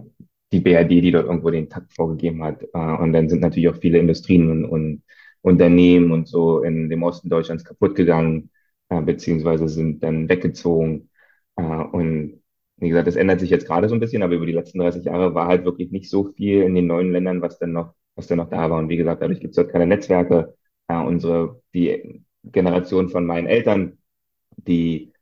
die 0.51 0.59
BRD, 0.59 1.01
die 1.01 1.11
dort 1.11 1.25
irgendwo 1.25 1.49
den 1.49 1.69
Takt 1.69 1.93
vorgegeben 1.93 2.43
hat. 2.43 2.63
Äh, 2.73 2.77
und 2.77 3.13
dann 3.13 3.29
sind 3.29 3.41
natürlich 3.41 3.69
auch 3.69 3.77
viele 3.77 3.99
Industrien 3.99 4.49
und, 4.49 4.65
und 4.65 5.03
Unternehmen 5.41 6.11
und 6.11 6.27
so 6.27 6.61
in 6.63 6.89
dem 6.89 7.03
Osten 7.03 7.29
Deutschlands 7.29 7.63
kaputt 7.65 7.95
gegangen, 7.95 8.51
äh, 8.89 9.01
beziehungsweise 9.01 9.67
sind 9.69 10.03
dann 10.03 10.29
weggezogen. 10.29 11.09
Äh, 11.55 11.61
und 11.63 12.41
wie 12.77 12.89
gesagt, 12.89 13.07
das 13.07 13.15
ändert 13.15 13.39
sich 13.39 13.49
jetzt 13.49 13.67
gerade 13.67 13.87
so 13.89 13.95
ein 13.95 13.99
bisschen, 14.01 14.21
aber 14.23 14.33
über 14.35 14.45
die 14.45 14.51
letzten 14.51 14.79
30 14.79 15.05
Jahre 15.05 15.33
war 15.33 15.47
halt 15.47 15.63
wirklich 15.65 15.91
nicht 15.91 16.09
so 16.09 16.25
viel 16.33 16.61
in 16.63 16.75
den 16.75 16.87
neuen 16.87 17.11
Ländern, 17.11 17.41
was 17.41 17.57
dann 17.59 17.71
noch, 17.71 17.93
was 18.15 18.27
dann 18.27 18.37
noch 18.37 18.49
da 18.49 18.69
war. 18.69 18.79
Und 18.79 18.89
wie 18.89 18.97
gesagt, 18.97 19.21
dadurch 19.21 19.39
gibt 19.39 19.51
es 19.51 19.55
dort 19.55 19.71
keine 19.71 19.87
Netzwerke. 19.87 20.55
Äh, 20.87 20.97
unsere, 21.03 21.61
die 21.73 22.23
Generation 22.43 23.09
von 23.09 23.25
meinen 23.25 23.47
Eltern, 23.47 23.97
die 24.57 25.13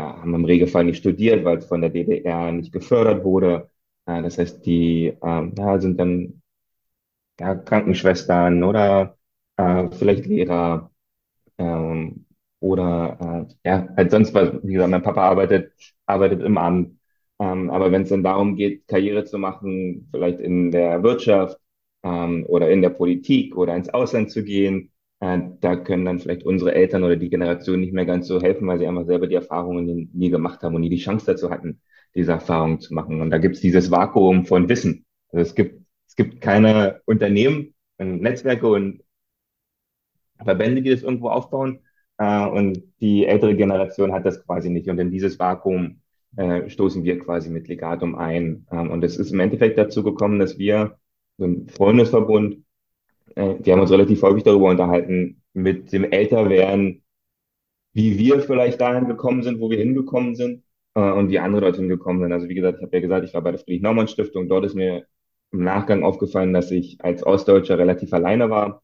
haben 0.00 0.34
im 0.34 0.44
Regelfall 0.44 0.84
nicht 0.84 0.98
studiert, 0.98 1.44
weil 1.44 1.58
es 1.58 1.66
von 1.66 1.80
der 1.80 1.90
DDR 1.90 2.52
nicht 2.52 2.72
gefördert 2.72 3.24
wurde. 3.24 3.70
Äh, 4.06 4.22
das 4.22 4.38
heißt, 4.38 4.64
die 4.66 5.08
äh, 5.22 5.52
ja, 5.58 5.80
sind 5.80 5.98
dann 6.00 6.42
ja, 7.40 7.54
Krankenschwestern 7.54 8.62
oder 8.64 9.16
äh, 9.56 9.88
vielleicht 9.92 10.26
Lehrer 10.26 10.90
ähm, 11.58 12.26
oder 12.60 13.48
äh, 13.64 13.68
ja, 13.68 13.88
halt 13.96 14.10
sonst 14.10 14.34
was. 14.34 14.52
Wie 14.62 14.74
gesagt, 14.74 14.90
mein 14.90 15.02
Papa 15.02 15.22
arbeitet, 15.22 15.72
arbeitet 16.06 16.42
im 16.42 16.58
Amt. 16.58 16.98
Ähm, 17.38 17.70
aber 17.70 17.92
wenn 17.92 18.02
es 18.02 18.08
dann 18.10 18.22
darum 18.24 18.56
geht, 18.56 18.88
Karriere 18.88 19.24
zu 19.24 19.38
machen, 19.38 20.08
vielleicht 20.12 20.40
in 20.40 20.70
der 20.70 21.02
Wirtschaft 21.02 21.58
ähm, 22.02 22.44
oder 22.48 22.70
in 22.70 22.82
der 22.82 22.90
Politik 22.90 23.56
oder 23.56 23.76
ins 23.76 23.88
Ausland 23.90 24.30
zu 24.30 24.42
gehen, 24.44 24.84
äh, 24.86 24.95
da 25.18 25.76
können 25.76 26.04
dann 26.04 26.18
vielleicht 26.18 26.44
unsere 26.44 26.74
Eltern 26.74 27.02
oder 27.02 27.16
die 27.16 27.30
Generation 27.30 27.80
nicht 27.80 27.94
mehr 27.94 28.04
ganz 28.04 28.26
so 28.26 28.40
helfen, 28.40 28.68
weil 28.68 28.78
sie 28.78 28.86
einfach 28.86 29.06
selber 29.06 29.26
die 29.26 29.34
Erfahrungen 29.34 30.10
nie 30.12 30.30
gemacht 30.30 30.62
haben 30.62 30.74
und 30.74 30.82
nie 30.82 30.90
die 30.90 30.98
Chance 30.98 31.26
dazu 31.26 31.50
hatten, 31.50 31.80
diese 32.14 32.32
Erfahrungen 32.32 32.80
zu 32.80 32.92
machen. 32.92 33.20
Und 33.22 33.30
da 33.30 33.38
gibt 33.38 33.56
es 33.56 33.62
dieses 33.62 33.90
Vakuum 33.90 34.44
von 34.44 34.68
Wissen. 34.68 35.06
Also 35.30 35.42
es 35.42 35.54
gibt, 35.54 35.82
es 36.06 36.16
gibt 36.16 36.40
keine 36.42 37.00
Unternehmen, 37.06 37.74
Netzwerke 37.98 38.68
und 38.68 39.02
Verbände, 40.42 40.82
die 40.82 40.90
das 40.90 41.02
irgendwo 41.02 41.28
aufbauen. 41.28 41.80
Äh, 42.18 42.46
und 42.46 42.82
die 43.00 43.26
ältere 43.26 43.56
Generation 43.56 44.12
hat 44.12 44.26
das 44.26 44.44
quasi 44.44 44.70
nicht. 44.70 44.88
Und 44.88 44.98
in 44.98 45.10
dieses 45.10 45.38
Vakuum 45.38 46.00
äh, 46.36 46.68
stoßen 46.68 47.04
wir 47.04 47.18
quasi 47.18 47.50
mit 47.50 47.68
Legatum 47.68 48.14
ein. 48.14 48.66
Ähm, 48.70 48.90
und 48.90 49.04
es 49.04 49.16
ist 49.16 49.32
im 49.32 49.40
Endeffekt 49.40 49.78
dazu 49.78 50.02
gekommen, 50.02 50.38
dass 50.38 50.58
wir, 50.58 50.98
so 51.38 51.44
ein 51.46 51.68
Freundesverbund, 51.68 52.54
äh, 52.54 52.58
wir 53.36 53.72
haben 53.72 53.80
uns 53.80 53.90
relativ 53.90 54.22
häufig 54.22 54.44
darüber 54.44 54.70
unterhalten, 54.70 55.42
mit 55.52 55.92
dem 55.92 56.04
Älterwerden, 56.04 57.02
wie 57.92 58.18
wir 58.18 58.40
vielleicht 58.40 58.80
dahin 58.80 59.08
gekommen 59.08 59.42
sind, 59.42 59.60
wo 59.60 59.70
wir 59.70 59.78
hingekommen 59.78 60.34
sind 60.34 60.62
äh, 60.94 61.00
und 61.00 61.30
wie 61.30 61.38
andere 61.38 61.62
dorthin 61.62 61.88
gekommen 61.88 62.20
sind. 62.20 62.32
Also 62.32 62.48
wie 62.48 62.54
gesagt, 62.54 62.78
ich 62.78 62.84
habe 62.84 62.96
ja 62.96 63.00
gesagt, 63.00 63.26
ich 63.26 63.34
war 63.34 63.42
bei 63.42 63.52
der 63.52 63.60
Friedrich-Naumann-Stiftung. 63.60 64.48
Dort 64.48 64.66
ist 64.66 64.74
mir 64.74 65.06
im 65.52 65.64
Nachgang 65.64 66.02
aufgefallen, 66.04 66.52
dass 66.52 66.70
ich 66.70 66.98
als 67.02 67.24
Ostdeutscher 67.24 67.78
relativ 67.78 68.12
alleine 68.12 68.50
war. 68.50 68.82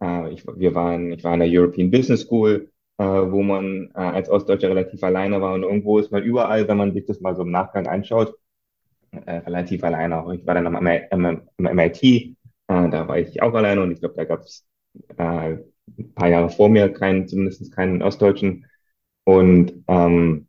Äh, 0.00 0.32
ich, 0.32 0.46
wir 0.46 0.74
waren, 0.74 1.12
ich 1.12 1.24
war 1.24 1.34
in 1.34 1.40
der 1.40 1.48
European 1.50 1.90
Business 1.90 2.22
School, 2.22 2.70
äh, 2.98 3.04
wo 3.04 3.42
man 3.42 3.90
äh, 3.94 3.98
als 3.98 4.30
Ostdeutscher 4.30 4.68
relativ 4.70 5.02
alleine 5.02 5.40
war. 5.40 5.54
Und 5.54 5.64
irgendwo 5.64 5.98
ist 5.98 6.12
man 6.12 6.22
überall, 6.22 6.68
wenn 6.68 6.76
man 6.76 6.92
sich 6.92 7.06
das 7.06 7.20
mal 7.20 7.34
so 7.34 7.42
im 7.42 7.50
Nachgang 7.50 7.88
anschaut, 7.88 8.34
äh, 9.10 9.38
relativ 9.38 9.82
alleine. 9.84 10.22
Auch 10.22 10.32
ich 10.32 10.46
war 10.46 10.54
dann 10.54 10.66
am, 10.68 10.76
am, 10.76 10.86
am 11.16 11.42
MIT, 11.76 12.36
äh, 12.72 12.90
da 12.90 13.08
war 13.08 13.18
ich 13.18 13.42
auch 13.42 13.54
alleine 13.54 13.82
und 13.82 13.92
ich 13.92 14.00
glaube, 14.00 14.14
da 14.16 14.24
gab 14.24 14.40
es 14.40 14.66
äh, 15.18 15.58
ein 15.98 16.14
paar 16.14 16.28
Jahre 16.28 16.50
vor 16.50 16.68
mir 16.68 16.88
keinen, 16.92 17.28
zumindest 17.28 17.72
keinen 17.74 18.02
Ostdeutschen. 18.02 18.66
Und 19.24 19.84
ähm, 19.88 20.48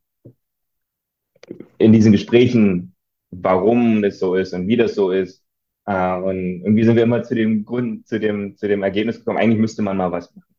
in 1.77 1.91
diesen 1.91 2.11
Gesprächen, 2.11 2.95
warum 3.31 4.01
das 4.01 4.19
so 4.19 4.35
ist 4.35 4.53
und 4.53 4.67
wie 4.67 4.77
das 4.77 4.95
so 4.95 5.11
ist, 5.11 5.43
äh, 5.85 6.15
und 6.17 6.61
irgendwie 6.63 6.83
sind 6.83 6.95
wir 6.95 7.03
immer 7.03 7.23
zu 7.23 7.35
dem 7.35 7.65
Grund, 7.65 8.07
zu 8.07 8.19
dem, 8.19 8.55
zu 8.57 8.67
dem 8.67 8.83
Ergebnis 8.83 9.19
gekommen, 9.19 9.37
eigentlich 9.37 9.59
müsste 9.59 9.81
man 9.81 9.97
mal 9.97 10.11
was 10.11 10.33
machen. 10.35 10.55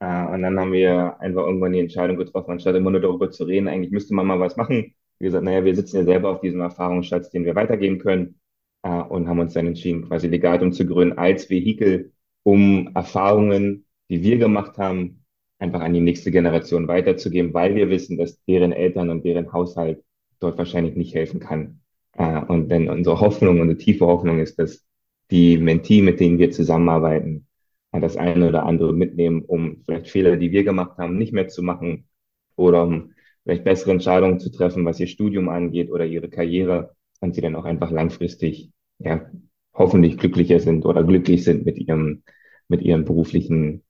Äh, 0.00 0.26
und 0.34 0.42
dann 0.42 0.58
haben 0.58 0.72
wir 0.72 1.20
einfach 1.20 1.46
irgendwann 1.46 1.72
die 1.72 1.80
Entscheidung 1.80 2.16
getroffen, 2.16 2.52
anstatt 2.52 2.76
immer 2.76 2.90
nur 2.90 3.00
darüber 3.00 3.30
zu 3.30 3.44
reden, 3.44 3.68
eigentlich 3.68 3.92
müsste 3.92 4.14
man 4.14 4.26
mal 4.26 4.40
was 4.40 4.56
machen. 4.56 4.94
Wie 5.18 5.26
gesagt, 5.26 5.44
naja, 5.44 5.64
wir 5.64 5.74
sitzen 5.74 5.96
ja 5.96 6.04
selber 6.04 6.30
auf 6.30 6.40
diesem 6.40 6.60
Erfahrungsschatz, 6.60 7.30
den 7.30 7.44
wir 7.44 7.54
weitergeben 7.54 7.98
können, 7.98 8.38
äh, 8.86 9.02
und 9.02 9.28
haben 9.28 9.40
uns 9.40 9.54
dann 9.54 9.66
entschieden, 9.66 10.06
quasi 10.06 10.28
Legatum 10.28 10.72
zu 10.72 10.86
gründen 10.86 11.18
als 11.18 11.50
Vehikel, 11.50 12.12
um 12.44 12.90
Erfahrungen, 12.94 13.84
die 14.08 14.22
wir 14.22 14.38
gemacht 14.38 14.78
haben, 14.78 15.24
einfach 15.58 15.80
an 15.80 15.94
die 15.94 16.00
nächste 16.00 16.30
Generation 16.30 16.86
weiterzugeben, 16.86 17.52
weil 17.54 17.74
wir 17.74 17.90
wissen, 17.90 18.16
dass 18.18 18.42
deren 18.44 18.72
Eltern 18.72 19.10
und 19.10 19.24
deren 19.24 19.52
Haushalt 19.52 20.04
dort 20.38 20.58
wahrscheinlich 20.58 20.94
nicht 20.96 21.14
helfen 21.14 21.40
kann. 21.40 21.80
Äh, 22.12 22.40
und 22.44 22.68
denn 22.70 22.88
unsere 22.88 23.20
Hoffnung, 23.20 23.60
unsere 23.60 23.78
tiefe 23.78 24.06
Hoffnung 24.06 24.38
ist, 24.38 24.58
dass 24.58 24.84
die 25.30 25.58
Mentee, 25.58 26.02
mit 26.02 26.20
denen 26.20 26.38
wir 26.38 26.52
zusammenarbeiten, 26.52 27.48
äh, 27.92 28.00
das 28.00 28.16
eine 28.16 28.48
oder 28.48 28.64
andere 28.66 28.92
mitnehmen, 28.92 29.42
um 29.42 29.82
vielleicht 29.84 30.08
Fehler, 30.08 30.36
die 30.36 30.52
wir 30.52 30.62
gemacht 30.64 30.98
haben, 30.98 31.18
nicht 31.18 31.32
mehr 31.32 31.48
zu 31.48 31.62
machen 31.62 32.06
oder 32.54 32.84
um 32.84 33.12
vielleicht 33.42 33.64
bessere 33.64 33.92
Entscheidungen 33.92 34.38
zu 34.38 34.50
treffen, 34.50 34.84
was 34.84 35.00
ihr 35.00 35.06
Studium 35.08 35.48
angeht 35.48 35.90
oder 35.90 36.04
ihre 36.04 36.28
Karriere 36.28 36.94
und 37.20 37.34
sie 37.34 37.40
dann 37.40 37.56
auch 37.56 37.64
einfach 37.64 37.90
langfristig, 37.90 38.70
ja, 38.98 39.30
hoffentlich 39.74 40.18
glücklicher 40.18 40.60
sind 40.60 40.86
oder 40.86 41.04
glücklich 41.04 41.44
sind 41.44 41.64
mit 41.66 41.78
ihrem, 41.78 42.22
mit 42.68 42.82
ihrem 42.82 43.04
beruflichen, 43.04 43.84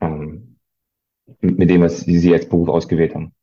ähm, 0.00 0.58
mit 1.40 1.70
dem, 1.70 1.82
was 1.82 2.00
sie 2.02 2.32
als 2.34 2.48
Beruf 2.48 2.68
ausgewählt 2.68 3.14
haben. 3.14 3.34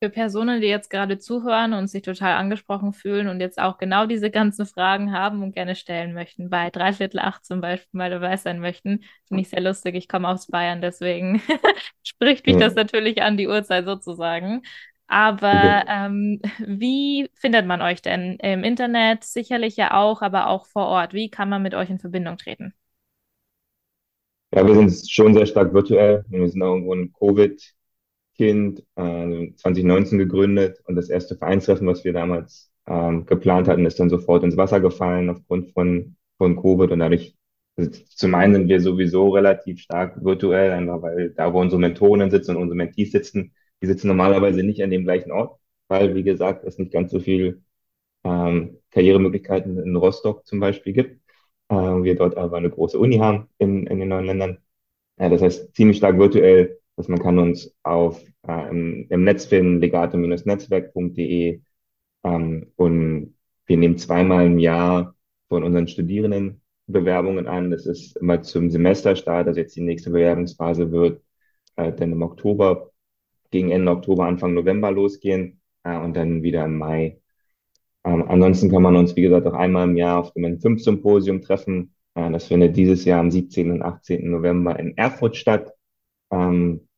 Für 0.00 0.10
Personen, 0.10 0.60
die 0.60 0.68
jetzt 0.68 0.90
gerade 0.90 1.18
zuhören 1.18 1.72
und 1.72 1.88
sich 1.88 2.02
total 2.02 2.34
angesprochen 2.34 2.92
fühlen 2.92 3.26
und 3.26 3.40
jetzt 3.40 3.58
auch 3.58 3.78
genau 3.78 4.06
diese 4.06 4.30
ganzen 4.30 4.64
Fragen 4.64 5.12
haben 5.12 5.42
und 5.42 5.56
gerne 5.56 5.74
stellen 5.74 6.12
möchten, 6.14 6.50
bei 6.50 6.70
dreiviertel 6.70 7.18
acht 7.18 7.44
zum 7.44 7.60
Beispiel 7.60 7.98
mal 7.98 8.08
dabei 8.08 8.36
sein 8.36 8.60
möchten, 8.60 9.00
finde 9.26 9.40
ich 9.40 9.48
sehr 9.48 9.60
lustig. 9.60 9.96
Ich 9.96 10.06
komme 10.06 10.28
aus 10.28 10.46
Bayern, 10.46 10.80
deswegen 10.80 11.42
spricht 12.04 12.46
mich 12.46 12.56
das 12.58 12.76
natürlich 12.76 13.22
an 13.22 13.36
die 13.36 13.48
Uhrzeit 13.48 13.86
sozusagen. 13.86 14.62
Aber 15.08 15.84
ähm, 15.88 16.40
wie 16.58 17.28
findet 17.34 17.66
man 17.66 17.82
euch 17.82 18.02
denn 18.02 18.36
im 18.36 18.62
Internet? 18.62 19.24
Sicherlich 19.24 19.76
ja 19.76 19.94
auch, 19.94 20.22
aber 20.22 20.48
auch 20.48 20.66
vor 20.66 20.86
Ort. 20.86 21.14
Wie 21.14 21.30
kann 21.30 21.48
man 21.48 21.62
mit 21.62 21.74
euch 21.74 21.90
in 21.90 21.98
Verbindung 21.98 22.36
treten? 22.36 22.74
Ja, 24.54 24.66
wir 24.66 24.74
sind 24.74 25.10
schon 25.10 25.34
sehr 25.34 25.46
stark 25.46 25.74
virtuell. 25.74 26.24
Wir 26.28 26.48
sind 26.48 26.60
irgendwo 26.60 26.94
in 26.94 27.12
Covid 27.12 27.60
Kind, 28.36 28.84
äh, 28.94 29.52
2019 29.56 30.18
gegründet 30.18 30.78
und 30.86 30.94
das 30.94 31.10
erste 31.10 31.36
Vereinstreffen, 31.36 31.88
was 31.88 32.04
wir 32.04 32.12
damals 32.12 32.70
ähm, 32.86 33.26
geplant 33.26 33.66
hatten, 33.66 33.84
ist 33.84 33.98
dann 33.98 34.10
sofort 34.10 34.44
ins 34.44 34.56
Wasser 34.56 34.80
gefallen 34.80 35.28
aufgrund 35.28 35.72
von, 35.72 36.16
von 36.38 36.56
Covid 36.56 36.92
und 36.92 37.00
dadurch, 37.00 37.34
also 37.76 37.90
zum 37.90 38.34
einen 38.36 38.54
sind 38.54 38.68
wir 38.68 38.80
sowieso 38.80 39.30
relativ 39.30 39.80
stark 39.80 40.24
virtuell, 40.24 40.70
einfach 40.70 41.02
weil 41.02 41.30
da, 41.30 41.52
wo 41.52 41.60
unsere 41.60 41.80
Mentoren 41.80 42.30
sitzen 42.30 42.52
und 42.56 42.62
unsere 42.62 42.76
Mentees 42.76 43.10
sitzen, 43.10 43.52
die 43.82 43.86
sitzen 43.86 44.08
normalerweise 44.08 44.62
nicht 44.62 44.82
an 44.82 44.90
dem 44.90 45.04
gleichen 45.04 45.32
Ort, 45.32 45.58
weil, 45.88 46.14
wie 46.14 46.22
gesagt, 46.24 46.64
es 46.64 46.78
nicht 46.78 46.92
ganz 46.92 47.10
so 47.12 47.20
viel 47.20 47.62
ähm, 48.24 48.78
Karrieremöglichkeiten 48.90 49.78
in 49.78 49.96
Rostock 49.96 50.46
zum 50.46 50.60
Beispiel 50.60 50.92
gibt. 50.92 51.22
Äh, 51.68 51.74
wir 51.76 52.16
dort 52.16 52.36
aber 52.36 52.56
eine 52.58 52.70
große 52.70 52.98
Uni 52.98 53.18
haben 53.18 53.48
in, 53.58 53.86
in 53.86 53.98
den 54.00 54.08
neuen 54.08 54.26
Ländern. 54.26 54.58
Ja, 55.18 55.28
das 55.28 55.42
heißt, 55.42 55.74
ziemlich 55.74 55.98
stark 55.98 56.18
virtuell 56.18 56.78
dass 56.98 57.08
man 57.08 57.20
kann 57.20 57.38
uns 57.38 57.72
auf 57.84 58.20
äh, 58.48 58.70
im, 58.70 59.06
im 59.08 59.22
Netz 59.24 59.46
finden, 59.46 59.80
legato-netzwerk.de 59.80 61.62
ähm, 62.24 62.72
und 62.76 63.36
wir 63.66 63.76
nehmen 63.76 63.98
zweimal 63.98 64.46
im 64.46 64.58
Jahr 64.58 65.14
von 65.48 65.62
unseren 65.62 65.86
Studierenden 65.86 66.60
Bewerbungen 66.88 67.46
an. 67.46 67.70
Das 67.70 67.86
ist 67.86 68.16
immer 68.16 68.42
zum 68.42 68.70
Semesterstart, 68.70 69.46
also 69.46 69.60
jetzt 69.60 69.76
die 69.76 69.80
nächste 69.82 70.10
Bewerbungsphase 70.10 70.90
wird 70.90 71.22
äh, 71.76 71.92
dann 71.92 72.12
im 72.12 72.22
Oktober, 72.22 72.90
gegen 73.50 73.70
Ende 73.70 73.92
Oktober, 73.92 74.26
Anfang 74.26 74.54
November 74.54 74.90
losgehen 74.90 75.60
äh, 75.84 75.96
und 75.98 76.14
dann 76.16 76.42
wieder 76.42 76.64
im 76.64 76.78
Mai. 76.78 77.20
Ähm, 78.04 78.24
ansonsten 78.28 78.70
kann 78.70 78.82
man 78.82 78.96
uns, 78.96 79.16
wie 79.16 79.22
gesagt, 79.22 79.46
auch 79.46 79.54
einmal 79.54 79.88
im 79.88 79.96
Jahr 79.96 80.18
auf 80.20 80.32
dem 80.32 80.44
N5-Symposium 80.44 81.42
treffen. 81.42 81.94
Äh, 82.14 82.30
das 82.32 82.46
findet 82.46 82.76
dieses 82.76 83.04
Jahr 83.04 83.20
am 83.20 83.30
17. 83.30 83.72
und 83.72 83.82
18. 83.82 84.30
November 84.30 84.78
in 84.78 84.96
Erfurt 84.96 85.36
statt. 85.36 85.72
Ähm, 86.30 86.88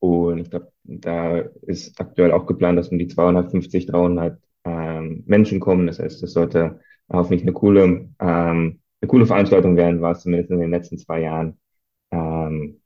und 0.00 0.38
ich 0.38 0.50
glaube, 0.50 0.72
da 0.84 1.38
ist 1.62 2.00
aktuell 2.00 2.32
auch 2.32 2.46
geplant, 2.46 2.78
dass 2.78 2.88
um 2.88 2.98
die 2.98 3.08
250, 3.08 3.86
300 3.86 4.40
ähm, 4.64 5.24
Menschen 5.26 5.60
kommen. 5.60 5.86
Das 5.86 5.98
heißt, 5.98 6.22
das 6.22 6.32
sollte 6.32 6.80
hoffentlich 7.12 7.42
eine 7.42 7.52
coole, 7.52 7.82
ähm, 8.18 8.80
eine 9.00 9.08
coole 9.08 9.26
Veranstaltung 9.26 9.76
werden, 9.76 10.00
war 10.00 10.12
es 10.12 10.20
zumindest 10.22 10.50
in 10.50 10.60
den 10.60 10.70
letzten 10.70 10.98
zwei 10.98 11.20
Jahren. 11.22 11.58
Ähm, 12.12 12.80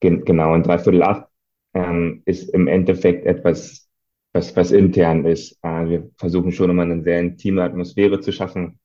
gen 0.00 0.24
genau, 0.24 0.54
und 0.54 0.66
dreiviertel 0.66 1.02
acht 1.02 1.31
ähm, 1.74 2.22
ist 2.26 2.50
im 2.54 2.68
Endeffekt 2.68 3.26
etwas, 3.26 3.88
was, 4.32 4.54
was 4.56 4.72
intern 4.72 5.24
ist. 5.26 5.58
Äh, 5.62 5.88
wir 5.88 6.10
versuchen 6.16 6.52
schon 6.52 6.70
immer 6.70 6.82
eine 6.82 7.02
sehr 7.02 7.20
intime 7.20 7.62
Atmosphäre 7.64 8.20
zu 8.20 8.32
schaffen. 8.32 8.78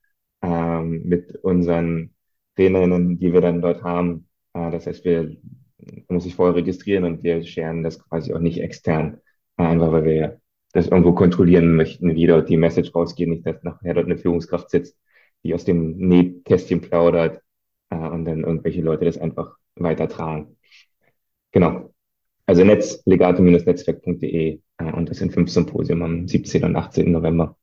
ähm, 0.44 1.03
mit 1.06 1.36
unseren 1.44 2.15
Trainerinnen, 2.56 3.20
die 3.20 3.34
wir 3.34 3.41
dann 3.41 3.62
dort 3.62 3.84
haben. 3.84 4.29
Äh, 4.53 4.72
das 4.72 4.88
heißt, 4.88 5.06
wir 5.06 5.38
muss 6.10 6.24
sich 6.24 6.36
vorher 6.36 6.56
registrieren 6.56 7.03
und 7.03 7.24
wir 7.24 7.44
scheren 7.44 7.84
das 7.84 8.00
quasi 8.00 8.34
auch 8.34 8.39
nicht 8.39 8.60
extern, 8.62 9.20
äh, 9.58 9.63
einfach 9.63 9.91
weil 9.91 10.06
wir 10.06 10.41
das 10.74 10.88
irgendwo 10.88 11.13
kontrollieren 11.13 11.75
möchten, 11.75 12.15
wie 12.15 12.27
dort 12.27 12.50
die 12.50 12.58
Message 12.58 12.94
rausgeht, 12.94 13.29
nicht, 13.29 13.46
dass 13.46 13.63
nachher 13.63 13.94
dort 13.94 14.06
eine 14.06 14.17
Führungskraft 14.17 14.70
sitzt, 14.70 14.98
die 15.44 15.53
aus 15.53 15.65
dem 15.65 15.98
Nähkästchen 15.98 16.82
plaudert 16.82 17.41
äh, 17.89 17.96
und 17.96 18.25
dann 18.25 18.44
irgendwelche 18.44 18.82
Leute 18.82 19.06
das 19.06 19.17
einfach 19.17 19.58
weitertragen. 19.75 20.58
Genau. 21.51 21.94
Also 22.48 22.63
netz, 22.63 23.01
legato-netzwerk.de 23.06 24.60
äh, 24.77 24.92
und 24.94 25.10
das 25.10 25.18
sind 25.18 25.34
fünf 25.34 25.51
Symposien 25.51 26.01
am 26.01 26.27
17. 26.27 26.63
und 26.63 26.75
18. 26.75 27.12
November. 27.12 27.58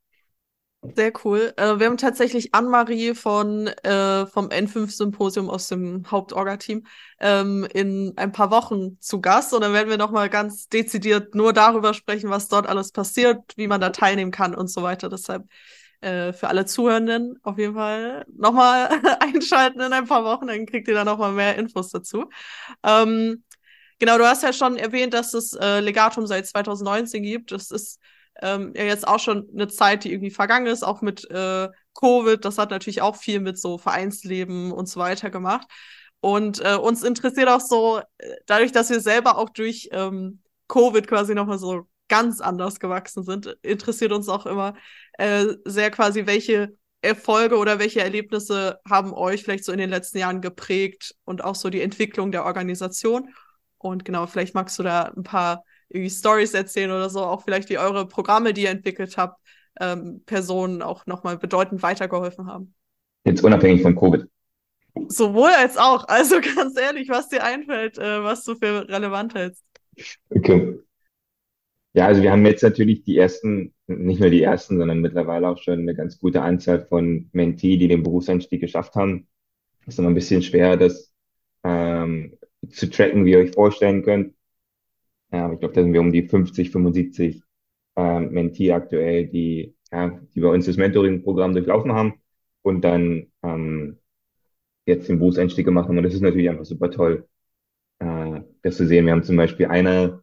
Sehr 0.94 1.12
cool. 1.24 1.54
Äh, 1.56 1.78
wir 1.78 1.86
haben 1.86 1.96
tatsächlich 1.96 2.54
Anne-Marie 2.54 3.08
äh, 3.08 3.14
vom 3.14 4.48
N5-Symposium 4.48 5.48
aus 5.48 5.68
dem 5.68 6.04
Hauptorga-Team 6.10 6.84
ähm, 7.20 7.66
in 7.72 8.12
ein 8.16 8.32
paar 8.32 8.50
Wochen 8.50 9.00
zu 9.00 9.22
Gast. 9.22 9.54
Und 9.54 9.62
dann 9.62 9.72
werden 9.72 9.88
wir 9.88 9.96
nochmal 9.96 10.28
ganz 10.28 10.68
dezidiert 10.68 11.34
nur 11.34 11.54
darüber 11.54 11.94
sprechen, 11.94 12.28
was 12.28 12.48
dort 12.48 12.66
alles 12.66 12.92
passiert, 12.92 13.38
wie 13.56 13.66
man 13.66 13.80
da 13.80 13.88
teilnehmen 13.88 14.30
kann 14.30 14.54
und 14.54 14.68
so 14.68 14.82
weiter. 14.82 15.08
Deshalb 15.08 15.46
äh, 16.02 16.34
für 16.34 16.48
alle 16.48 16.66
Zuhörenden 16.66 17.38
auf 17.42 17.56
jeden 17.56 17.74
Fall 17.74 18.26
nochmal 18.36 18.90
einschalten 19.20 19.80
in 19.80 19.94
ein 19.94 20.06
paar 20.06 20.24
Wochen, 20.24 20.48
dann 20.48 20.66
kriegt 20.66 20.86
ihr 20.88 20.94
da 20.94 21.04
nochmal 21.06 21.32
mehr 21.32 21.56
Infos 21.56 21.88
dazu. 21.88 22.26
Ähm, 22.82 23.42
genau, 24.04 24.18
du 24.18 24.26
hast 24.26 24.42
ja 24.42 24.52
schon 24.52 24.76
erwähnt, 24.76 25.14
dass 25.14 25.32
es 25.32 25.54
äh, 25.54 25.80
Legatum 25.80 26.26
seit 26.26 26.46
2019 26.46 27.22
gibt. 27.22 27.52
Das 27.52 27.70
ist 27.70 27.98
ähm, 28.42 28.74
ja 28.76 28.84
jetzt 28.84 29.08
auch 29.08 29.18
schon 29.18 29.48
eine 29.54 29.68
Zeit, 29.68 30.04
die 30.04 30.12
irgendwie 30.12 30.30
vergangen 30.30 30.66
ist, 30.66 30.82
auch 30.82 31.00
mit 31.00 31.28
äh, 31.30 31.68
Covid. 31.94 32.44
Das 32.44 32.58
hat 32.58 32.70
natürlich 32.70 33.00
auch 33.00 33.16
viel 33.16 33.40
mit 33.40 33.58
so 33.58 33.78
Vereinsleben 33.78 34.72
und 34.72 34.90
so 34.90 35.00
weiter 35.00 35.30
gemacht. 35.30 35.66
Und 36.20 36.60
äh, 36.60 36.74
uns 36.74 37.02
interessiert 37.02 37.48
auch 37.48 37.60
so, 37.62 38.02
äh, 38.18 38.34
dadurch, 38.46 38.72
dass 38.72 38.90
wir 38.90 39.00
selber 39.00 39.38
auch 39.38 39.48
durch 39.48 39.88
ähm, 39.92 40.42
Covid 40.68 41.06
quasi 41.08 41.34
nochmal 41.34 41.58
so 41.58 41.86
ganz 42.08 42.42
anders 42.42 42.80
gewachsen 42.80 43.24
sind, 43.24 43.56
interessiert 43.62 44.12
uns 44.12 44.28
auch 44.28 44.44
immer 44.44 44.74
äh, 45.14 45.46
sehr 45.64 45.90
quasi, 45.90 46.26
welche 46.26 46.76
Erfolge 47.00 47.56
oder 47.56 47.78
welche 47.78 48.02
Erlebnisse 48.02 48.80
haben 48.88 49.14
euch 49.14 49.44
vielleicht 49.44 49.64
so 49.64 49.72
in 49.72 49.78
den 49.78 49.90
letzten 49.90 50.18
Jahren 50.18 50.42
geprägt 50.42 51.14
und 51.24 51.42
auch 51.42 51.54
so 51.54 51.70
die 51.70 51.80
Entwicklung 51.80 52.32
der 52.32 52.44
Organisation. 52.44 53.30
Und 53.84 54.06
genau, 54.06 54.26
vielleicht 54.26 54.54
magst 54.54 54.78
du 54.78 54.82
da 54.82 55.12
ein 55.14 55.24
paar 55.24 55.62
Stories 55.92 56.54
erzählen 56.54 56.90
oder 56.90 57.10
so, 57.10 57.20
auch 57.20 57.44
vielleicht 57.44 57.68
wie 57.68 57.76
eure 57.76 58.08
Programme, 58.08 58.54
die 58.54 58.62
ihr 58.62 58.70
entwickelt 58.70 59.18
habt, 59.18 59.38
ähm, 59.78 60.22
Personen 60.24 60.80
auch 60.80 61.04
nochmal 61.04 61.36
bedeutend 61.36 61.82
weitergeholfen 61.82 62.46
haben. 62.46 62.74
Jetzt 63.26 63.44
unabhängig 63.44 63.82
von 63.82 63.94
Covid. 63.94 64.26
Sowohl 65.08 65.50
als 65.50 65.76
auch. 65.76 66.08
Also 66.08 66.36
ganz 66.56 66.78
ehrlich, 66.78 67.10
was 67.10 67.28
dir 67.28 67.44
einfällt, 67.44 67.98
äh, 67.98 68.24
was 68.24 68.42
du 68.44 68.54
für 68.54 68.88
relevant 68.88 69.34
hältst. 69.34 69.62
Okay. 70.30 70.78
Ja, 71.92 72.06
also 72.06 72.22
wir 72.22 72.32
haben 72.32 72.46
jetzt 72.46 72.62
natürlich 72.62 73.04
die 73.04 73.18
ersten, 73.18 73.74
nicht 73.86 74.18
nur 74.18 74.30
die 74.30 74.42
ersten, 74.42 74.78
sondern 74.78 75.00
mittlerweile 75.00 75.46
auch 75.46 75.58
schon 75.58 75.80
eine 75.80 75.94
ganz 75.94 76.18
gute 76.18 76.40
Anzahl 76.40 76.86
von 76.86 77.28
Mentee, 77.32 77.76
die 77.76 77.88
den 77.88 78.02
Berufseinstieg 78.02 78.62
geschafft 78.62 78.94
haben. 78.94 79.28
Ist 79.86 79.98
immer 79.98 80.08
ein 80.08 80.14
bisschen 80.14 80.42
schwer, 80.42 80.78
das 80.78 81.12
ähm, 81.64 82.38
zu 82.70 82.90
tracken, 82.90 83.24
wie 83.24 83.32
ihr 83.32 83.38
euch 83.38 83.52
vorstellen 83.52 84.02
könnt. 84.02 84.34
Ja, 85.32 85.52
ich 85.52 85.58
glaube, 85.60 85.74
da 85.74 85.82
sind 85.82 85.92
wir 85.92 86.00
um 86.00 86.12
die 86.12 86.22
50, 86.28 86.70
75 86.70 87.42
ähm, 87.96 88.30
Mentee 88.32 88.72
aktuell, 88.72 89.26
die, 89.28 89.74
ja, 89.92 90.20
die 90.34 90.40
bei 90.40 90.48
uns 90.48 90.66
das 90.66 90.76
Mentoring-Programm 90.76 91.54
durchlaufen 91.54 91.92
haben 91.92 92.14
und 92.62 92.82
dann 92.82 93.32
ähm, 93.42 93.98
jetzt 94.86 95.08
den 95.08 95.18
Berufseinstieg 95.18 95.64
gemacht 95.64 95.88
haben. 95.88 95.98
Und 95.98 96.04
das 96.04 96.14
ist 96.14 96.20
natürlich 96.22 96.50
einfach 96.50 96.64
super 96.64 96.90
toll, 96.90 97.28
äh, 98.00 98.40
das 98.62 98.76
zu 98.76 98.86
sehen. 98.86 99.06
Wir 99.06 99.12
haben 99.12 99.22
zum 99.24 99.36
Beispiel 99.36 99.66
eine, 99.66 100.22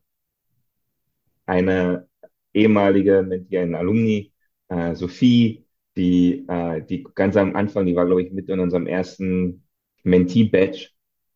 eine 1.46 2.08
ehemalige 2.54 3.24
Mentee, 3.24 3.60
eine 3.60 3.78
Alumni, 3.78 4.34
äh, 4.70 4.96
Sophie, 4.96 5.66
die, 5.96 6.46
äh, 6.48 6.82
die 6.84 7.04
ganz 7.16 7.36
am 7.38 7.56
Anfang, 7.56 7.86
die 7.86 7.96
war, 7.96 8.06
glaube 8.06 8.24
ich, 8.24 8.32
mit 8.32 8.50
in 8.50 8.60
unserem 8.60 8.88
ersten 8.88 9.64
Mentee-Badge, 10.04 10.90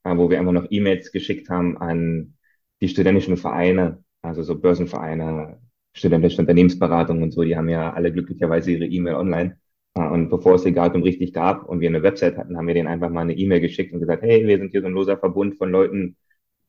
äh, 0.05 0.15
wo 0.17 0.29
wir 0.29 0.39
einfach 0.39 0.53
noch 0.53 0.67
E-Mails 0.69 1.11
geschickt 1.11 1.49
haben 1.49 1.77
an 1.77 2.35
die 2.81 2.87
studentischen 2.87 3.37
Vereine, 3.37 4.03
also 4.21 4.43
so 4.43 4.57
Börsenvereine, 4.57 5.59
studentische 5.93 6.41
Unternehmensberatung 6.41 7.21
und 7.23 7.31
so, 7.31 7.43
die 7.43 7.57
haben 7.57 7.69
ja 7.69 7.91
alle 7.93 8.13
glücklicherweise 8.13 8.71
ihre 8.71 8.85
E-Mail 8.85 9.15
online. 9.15 9.59
Und 9.93 10.29
bevor 10.29 10.55
es 10.55 10.65
Legatum 10.65 11.03
richtig 11.03 11.31
gab 11.33 11.63
und 11.69 11.79
wir 11.79 11.87
eine 11.87 12.03
Website 12.03 12.37
hatten, 12.37 12.57
haben 12.57 12.67
wir 12.67 12.73
denen 12.73 12.89
einfach 12.89 13.09
mal 13.09 13.21
eine 13.21 13.33
E-Mail 13.33 13.61
geschickt 13.61 13.93
und 13.93 14.01
gesagt, 14.01 14.23
hey, 14.23 14.45
wir 14.45 14.57
sind 14.57 14.71
hier 14.71 14.81
so 14.81 14.87
ein 14.87 14.93
loser 14.93 15.17
Verbund 15.17 15.55
von 15.57 15.71
Leuten, 15.71 16.17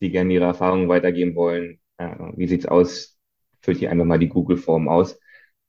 die 0.00 0.10
gerne 0.10 0.32
ihre 0.32 0.44
Erfahrungen 0.44 0.88
weitergeben 0.88 1.34
wollen. 1.34 1.80
Wie 2.36 2.46
sieht's 2.46 2.66
aus? 2.66 3.18
Füllt 3.62 3.78
hier 3.78 3.90
einfach 3.90 4.04
mal 4.04 4.20
die 4.20 4.28
Google-Form 4.28 4.88
aus. 4.88 5.18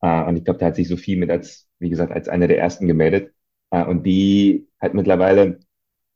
Und 0.02 0.38
ich 0.38 0.44
glaube, 0.44 0.60
da 0.60 0.68
hat 0.68 0.76
sich 0.76 0.88
Sophie 0.88 1.16
mit 1.16 1.32
als, 1.32 1.68
wie 1.80 1.90
gesagt, 1.90 2.12
als 2.12 2.30
eine 2.30 2.48
der 2.48 2.60
ersten 2.60 2.88
gemeldet. 2.88 3.34
Und 3.72 4.06
die 4.06 4.68
hat 4.80 4.94
mittlerweile 4.94 5.58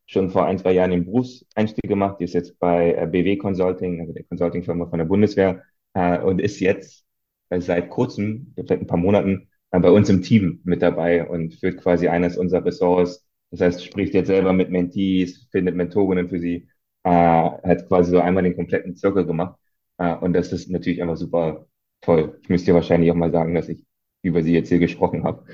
schon 0.05 0.29
vor 0.29 0.45
ein, 0.45 0.57
zwei 0.59 0.73
Jahren 0.73 0.91
den 0.91 1.05
Berufseinstieg 1.05 1.87
gemacht. 1.89 2.17
Die 2.19 2.25
ist 2.25 2.33
jetzt 2.33 2.59
bei 2.59 2.93
äh, 2.93 3.07
BW 3.07 3.37
Consulting, 3.37 4.01
also 4.01 4.13
der 4.13 4.23
Consulting-Firma 4.25 4.87
von 4.87 4.99
der 4.99 5.05
Bundeswehr, 5.05 5.63
äh, 5.93 6.19
und 6.19 6.39
ist 6.41 6.59
jetzt 6.59 7.05
äh, 7.49 7.61
seit 7.61 7.89
kurzem, 7.89 8.53
seit 8.55 8.71
ein 8.71 8.87
paar 8.87 8.97
Monaten, 8.97 9.49
äh, 9.71 9.79
bei 9.79 9.89
uns 9.91 10.09
im 10.09 10.21
Team 10.21 10.61
mit 10.63 10.81
dabei 10.81 11.27
und 11.27 11.55
führt 11.55 11.81
quasi 11.81 12.07
eines 12.07 12.37
unserer 12.37 12.65
Ressorts. 12.65 13.25
Das 13.51 13.61
heißt, 13.61 13.85
spricht 13.85 14.13
jetzt 14.13 14.27
selber 14.27 14.53
mit 14.53 14.69
Mentees, 14.69 15.47
findet 15.51 15.75
Mentorinnen 15.75 16.29
für 16.29 16.39
sie, 16.39 16.67
äh, 17.03 17.09
hat 17.09 17.87
quasi 17.87 18.11
so 18.11 18.19
einmal 18.19 18.43
den 18.43 18.55
kompletten 18.55 18.95
Zirkel 18.95 19.25
gemacht. 19.25 19.59
Äh, 19.97 20.15
und 20.15 20.33
das 20.33 20.51
ist 20.53 20.69
natürlich 20.69 21.01
einfach 21.01 21.17
super 21.17 21.67
toll. 22.01 22.39
Ich 22.43 22.49
müsste 22.49 22.71
ja 22.71 22.75
wahrscheinlich 22.75 23.11
auch 23.11 23.15
mal 23.15 23.31
sagen, 23.31 23.53
dass 23.55 23.69
ich 23.69 23.85
über 24.23 24.43
sie 24.43 24.53
jetzt 24.53 24.69
hier 24.69 24.79
gesprochen 24.79 25.23
habe. 25.23 25.45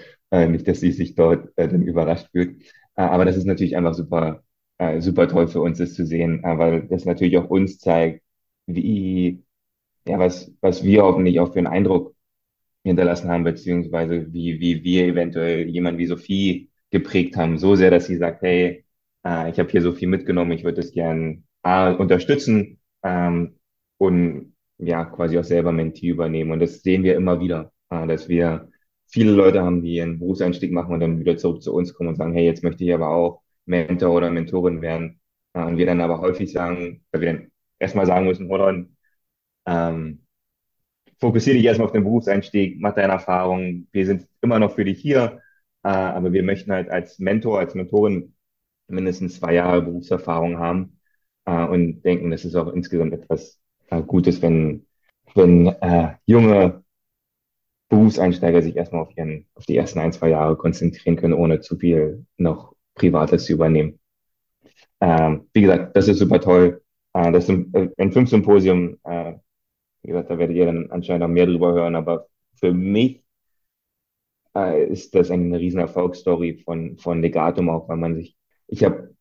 Nicht, 0.49 0.67
dass 0.67 0.81
sie 0.81 0.91
sich 0.91 1.15
dort 1.15 1.53
dann 1.55 1.83
überrascht 1.83 2.27
fühlt. 2.33 2.61
Äh, 2.97 3.03
aber 3.03 3.25
das 3.25 3.37
ist 3.37 3.45
natürlich 3.45 3.77
einfach 3.77 3.93
super, 3.93 4.43
äh, 4.79 5.01
super 5.01 5.27
toll 5.29 5.47
für 5.47 5.61
uns, 5.61 5.77
das 5.79 5.93
zu 5.95 6.05
sehen, 6.05 6.43
äh, 6.43 6.57
weil 6.57 6.87
das 6.87 7.05
natürlich 7.05 7.37
auch 7.37 7.49
uns 7.49 7.79
zeigt, 7.79 8.23
wie, 8.67 9.43
ja, 10.07 10.19
was, 10.19 10.51
was 10.61 10.83
wir 10.83 11.03
hoffentlich 11.03 11.39
auch 11.39 11.53
für 11.53 11.59
einen 11.59 11.67
Eindruck 11.67 12.15
hinterlassen 12.83 13.29
haben, 13.29 13.43
beziehungsweise 13.45 14.33
wie, 14.33 14.59
wie 14.61 14.83
wir 14.83 15.05
eventuell 15.07 15.67
jemand 15.69 15.97
wie 15.99 16.07
Sophie 16.07 16.71
geprägt 16.91 17.37
haben, 17.37 17.57
so 17.59 17.75
sehr, 17.75 17.91
dass 17.91 18.07
sie 18.07 18.17
sagt, 18.17 18.41
hey, 18.43 18.85
ich 19.25 19.59
habe 19.59 19.69
hier 19.69 19.81
so 19.81 19.93
viel 19.93 20.07
mitgenommen, 20.07 20.53
ich 20.53 20.63
würde 20.63 20.77
das 20.81 20.93
gern 20.93 21.43
unterstützen 21.63 22.79
ähm, 23.03 23.59
und 23.97 24.55
ja, 24.77 25.05
quasi 25.05 25.37
auch 25.37 25.43
selber 25.43 25.71
Mentee 25.73 26.07
übernehmen. 26.09 26.51
Und 26.51 26.59
das 26.61 26.81
sehen 26.81 27.03
wir 27.03 27.15
immer 27.15 27.39
wieder, 27.41 27.73
dass 27.89 28.29
wir 28.29 28.69
viele 29.07 29.31
Leute 29.31 29.61
haben, 29.63 29.81
die 29.81 29.95
ihren 29.95 30.19
Berufseinstieg 30.19 30.71
machen 30.71 30.93
und 30.93 30.99
dann 30.99 31.19
wieder 31.19 31.37
zurück 31.37 31.61
zu 31.63 31.73
uns 31.73 31.93
kommen 31.93 32.09
und 32.09 32.15
sagen, 32.17 32.33
hey, 32.33 32.45
jetzt 32.45 32.63
möchte 32.63 32.83
ich 32.83 32.93
aber 32.93 33.09
auch 33.09 33.41
Mentor 33.65 34.11
oder 34.15 34.31
Mentorin 34.31 34.81
werden. 34.81 35.19
Äh, 35.53 35.63
und 35.63 35.77
wir 35.77 35.85
dann 35.85 36.01
aber 36.01 36.19
häufig 36.21 36.51
sagen, 36.51 37.03
weil 37.11 37.21
wir 37.21 37.33
dann 37.33 37.51
erstmal 37.79 38.05
sagen 38.05 38.25
müssen, 38.27 38.49
hold 38.49 38.61
on, 38.61 38.97
ähm, 39.65 40.25
fokussiere 41.19 41.57
dich 41.57 41.65
erstmal 41.65 41.87
auf 41.87 41.93
den 41.93 42.03
Berufseinstieg, 42.03 42.79
mach 42.79 42.93
deine 42.95 43.13
Erfahrungen, 43.13 43.87
wir 43.91 44.05
sind 44.05 44.27
immer 44.41 44.59
noch 44.59 44.75
für 44.75 44.85
dich 44.85 44.99
hier, 45.01 45.41
äh, 45.83 45.89
aber 45.89 46.33
wir 46.33 46.43
möchten 46.43 46.71
halt 46.71 46.89
als 46.89 47.19
Mentor, 47.19 47.59
als 47.59 47.75
Mentorin 47.75 48.35
mindestens 48.87 49.39
zwei 49.39 49.53
Jahre 49.55 49.81
Berufserfahrung 49.81 50.59
haben 50.59 50.99
äh, 51.45 51.65
und 51.65 52.01
denken, 52.03 52.31
das 52.31 52.45
ist 52.45 52.55
auch 52.55 52.71
insgesamt 52.73 53.13
etwas 53.13 53.59
äh, 53.89 54.01
Gutes, 54.01 54.41
wenn, 54.41 54.85
wenn 55.35 55.67
äh, 55.67 56.15
junge 56.25 56.83
Berufseinsteiger 57.89 58.61
sich 58.61 58.75
erstmal 58.75 59.01
auf 59.01 59.17
ihren, 59.17 59.45
auf 59.55 59.65
die 59.65 59.77
ersten 59.77 59.99
ein, 59.99 60.11
zwei 60.11 60.29
Jahre 60.29 60.57
konzentrieren 60.57 61.15
können, 61.15 61.33
ohne 61.33 61.61
zu 61.61 61.77
viel 61.77 62.25
noch 62.37 62.73
Privates 62.95 63.45
zu 63.45 63.53
übernehmen. 63.53 63.99
Ähm, 64.99 65.47
wie 65.53 65.61
gesagt, 65.61 65.95
das 65.95 66.07
ist 66.07 66.19
super 66.19 66.41
toll. 66.41 66.81
Äh, 67.13 67.31
das 67.31 67.47
ist 67.47 67.73
äh, 67.73 67.89
ein 67.97 68.11
fünf 68.11 68.29
Symposium, 68.29 68.97
äh, 69.03 69.33
wie 70.01 70.09
gesagt, 70.09 70.29
da 70.29 70.37
werdet 70.37 70.55
ihr 70.55 70.65
dann 70.65 70.91
anscheinend 70.91 71.23
auch 71.23 71.29
mehr 71.29 71.45
drüber 71.45 71.73
hören, 71.73 71.95
aber 71.95 72.27
für 72.55 72.73
mich 72.73 73.23
äh, 74.55 74.85
ist 74.85 75.15
das 75.15 75.31
eine 75.31 75.59
riesen 75.59 75.79
Erfolgsstory 75.79 76.61
von, 76.65 76.97
von 76.97 77.21
Legatum 77.21 77.69
auch, 77.69 77.87
weil 77.89 77.97
man 77.97 78.15
sich, 78.15 78.35
ich 78.67 78.83
habe 78.83 79.15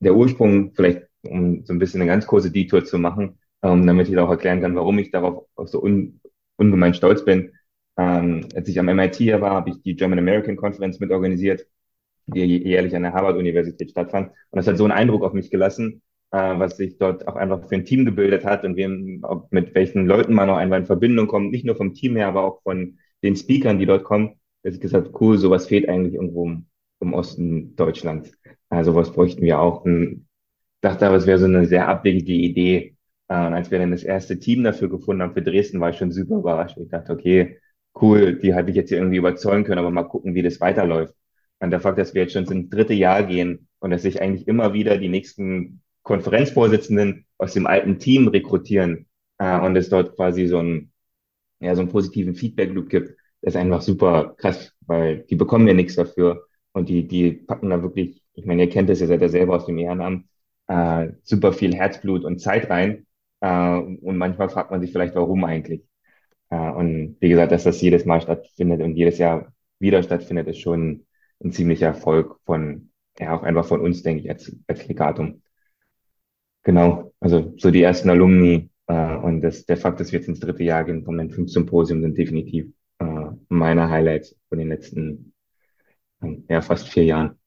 der 0.00 0.14
Ursprung, 0.14 0.72
vielleicht 0.74 1.02
um 1.22 1.64
so 1.64 1.72
ein 1.72 1.78
bisschen 1.78 2.02
eine 2.02 2.10
ganz 2.10 2.26
kurze 2.26 2.50
Detour 2.50 2.84
zu 2.84 2.98
machen, 2.98 3.38
ähm, 3.62 3.86
damit 3.86 4.08
ich 4.08 4.18
auch 4.18 4.30
erklären 4.30 4.60
kann, 4.60 4.76
warum 4.76 4.98
ich 4.98 5.10
darauf 5.10 5.46
auch 5.56 5.66
so 5.66 5.82
un, 5.82 6.20
ungemein 6.56 6.94
stolz 6.94 7.24
bin. 7.24 7.52
Ähm, 7.96 8.48
als 8.54 8.68
ich 8.68 8.78
am 8.78 8.88
MIT 8.88 9.16
hier 9.16 9.40
war, 9.40 9.52
habe 9.52 9.70
ich 9.70 9.82
die 9.82 9.96
German 9.96 10.18
American 10.18 10.56
Conference 10.56 11.00
mitorganisiert 11.00 11.66
die 12.26 12.40
jährlich 12.40 12.94
an 12.96 13.02
der 13.02 13.12
Harvard-Universität 13.12 13.90
stattfand. 13.90 14.28
Und 14.28 14.56
das 14.56 14.66
hat 14.66 14.78
so 14.78 14.84
einen 14.84 14.92
Eindruck 14.92 15.22
auf 15.22 15.32
mich 15.32 15.50
gelassen, 15.50 16.02
äh, 16.30 16.58
was 16.58 16.76
sich 16.76 16.98
dort 16.98 17.28
auch 17.28 17.36
einfach 17.36 17.68
für 17.68 17.74
ein 17.74 17.84
Team 17.84 18.04
gebildet 18.04 18.44
hat 18.44 18.64
und 18.64 18.76
wir, 18.76 18.88
mit 19.50 19.74
welchen 19.74 20.06
Leuten 20.06 20.34
man 20.34 20.50
auch 20.50 20.56
einfach 20.56 20.78
in 20.78 20.86
Verbindung 20.86 21.26
kommt, 21.26 21.50
nicht 21.50 21.64
nur 21.64 21.76
vom 21.76 21.94
Team 21.94 22.16
her, 22.16 22.28
aber 22.28 22.44
auch 22.44 22.62
von 22.62 22.98
den 23.22 23.36
Speakern, 23.36 23.78
die 23.78 23.86
dort 23.86 24.04
kommen, 24.04 24.40
dass 24.62 24.74
ich 24.74 24.80
gesagt 24.80 25.10
cool, 25.20 25.38
sowas 25.38 25.66
fehlt 25.66 25.88
eigentlich 25.88 26.14
irgendwo 26.14 26.50
im 27.00 27.12
Osten 27.12 27.76
Deutschlands. 27.76 28.32
Also 28.68 28.94
was 28.94 29.12
bräuchten 29.12 29.42
wir 29.42 29.60
auch. 29.60 29.84
Und 29.84 30.26
dachte 30.80 31.06
aber, 31.06 31.16
es 31.16 31.26
wäre 31.26 31.38
so 31.38 31.46
eine 31.46 31.66
sehr 31.66 31.88
abwegige 31.88 32.32
Idee. 32.32 32.96
Äh, 33.28 33.46
und 33.46 33.54
als 33.54 33.70
wir 33.70 33.78
dann 33.78 33.90
das 33.90 34.04
erste 34.04 34.38
Team 34.38 34.64
dafür 34.64 34.88
gefunden 34.88 35.22
haben 35.22 35.34
für 35.34 35.42
Dresden, 35.42 35.80
war 35.80 35.90
ich 35.90 35.96
schon 35.98 36.12
super 36.12 36.36
überrascht. 36.36 36.78
Ich 36.78 36.88
dachte, 36.88 37.12
okay, 37.12 37.58
cool, 38.00 38.38
die 38.38 38.54
hatte 38.54 38.70
ich 38.70 38.76
jetzt 38.76 38.92
irgendwie 38.92 39.16
überzeugen 39.18 39.64
können, 39.64 39.78
aber 39.78 39.90
mal 39.90 40.04
gucken, 40.04 40.34
wie 40.34 40.42
das 40.42 40.60
weiterläuft. 40.60 41.14
Und 41.60 41.70
der 41.70 41.80
Fakt, 41.80 41.98
dass 41.98 42.14
wir 42.14 42.22
jetzt 42.22 42.32
schon 42.34 42.44
ins 42.44 42.70
dritte 42.70 42.94
Jahr 42.94 43.22
gehen 43.24 43.68
und 43.78 43.90
dass 43.90 44.02
sich 44.02 44.20
eigentlich 44.20 44.48
immer 44.48 44.72
wieder 44.74 44.98
die 44.98 45.08
nächsten 45.08 45.82
Konferenzvorsitzenden 46.02 47.26
aus 47.38 47.54
dem 47.54 47.66
alten 47.66 47.98
Team 47.98 48.28
rekrutieren 48.28 49.06
äh, 49.38 49.58
und 49.60 49.76
es 49.76 49.88
dort 49.88 50.16
quasi 50.16 50.46
so 50.46 50.58
ein 50.58 50.92
ja, 51.60 51.74
so 51.74 51.82
einen 51.82 51.90
positiven 51.90 52.34
Feedback-Loop 52.34 52.88
gibt, 52.88 53.16
ist 53.42 53.56
einfach 53.56 53.82
super 53.82 54.34
krass, 54.38 54.72
weil 54.82 55.24
die 55.30 55.36
bekommen 55.36 55.66
ja 55.68 55.74
nichts 55.74 55.96
dafür 55.96 56.46
und 56.72 56.88
die, 56.88 57.06
die 57.06 57.32
packen 57.32 57.70
da 57.70 57.82
wirklich, 57.82 58.22
ich 58.34 58.44
meine, 58.46 58.64
ihr 58.64 58.70
kennt 58.70 58.88
das, 58.88 59.00
ihr 59.00 59.06
seid 59.06 59.22
ja 59.22 59.28
selber 59.28 59.56
aus 59.56 59.66
dem 59.66 59.78
Ehrenamt, 59.78 60.26
äh, 60.68 61.08
super 61.22 61.52
viel 61.52 61.74
Herzblut 61.74 62.24
und 62.24 62.40
Zeit 62.40 62.70
rein 62.70 63.06
äh, 63.40 63.78
und 63.78 64.16
manchmal 64.16 64.48
fragt 64.50 64.70
man 64.70 64.80
sich 64.80 64.92
vielleicht, 64.92 65.14
warum 65.14 65.44
eigentlich. 65.44 65.82
Äh, 66.54 66.70
und 66.70 67.16
wie 67.20 67.28
gesagt, 67.28 67.52
dass 67.52 67.64
das 67.64 67.80
jedes 67.80 68.04
Mal 68.04 68.20
stattfindet 68.20 68.80
und 68.82 68.96
jedes 68.96 69.18
Jahr 69.18 69.52
wieder 69.80 70.02
stattfindet, 70.02 70.46
ist 70.48 70.60
schon 70.60 71.06
ein 71.42 71.52
ziemlicher 71.52 71.86
Erfolg 71.88 72.38
von, 72.46 72.90
ja, 73.18 73.36
auch 73.36 73.42
einfach 73.42 73.66
von 73.66 73.80
uns, 73.80 74.02
denke 74.02 74.22
ich, 74.22 74.30
als, 74.30 74.56
als 74.68 74.86
Legatum. 74.86 75.42
Genau, 76.62 77.12
also 77.20 77.52
so 77.58 77.70
die 77.70 77.82
ersten 77.82 78.08
Alumni 78.10 78.70
äh, 78.86 79.16
und 79.16 79.42
das, 79.42 79.66
der 79.66 79.76
Fakt, 79.76 80.00
dass 80.00 80.12
wir 80.12 80.20
jetzt 80.20 80.28
ins 80.28 80.40
dritte 80.40 80.62
Jahr 80.64 80.84
gehen 80.84 81.04
vom 81.04 81.48
Symposium, 81.48 82.00
sind 82.02 82.16
definitiv 82.16 82.66
äh, 83.00 83.26
meine 83.48 83.90
Highlights 83.90 84.36
von 84.48 84.58
den 84.58 84.68
letzten 84.68 85.34
äh, 86.22 86.36
ja, 86.48 86.62
fast 86.62 86.88
vier 86.88 87.04
Jahren. 87.04 87.38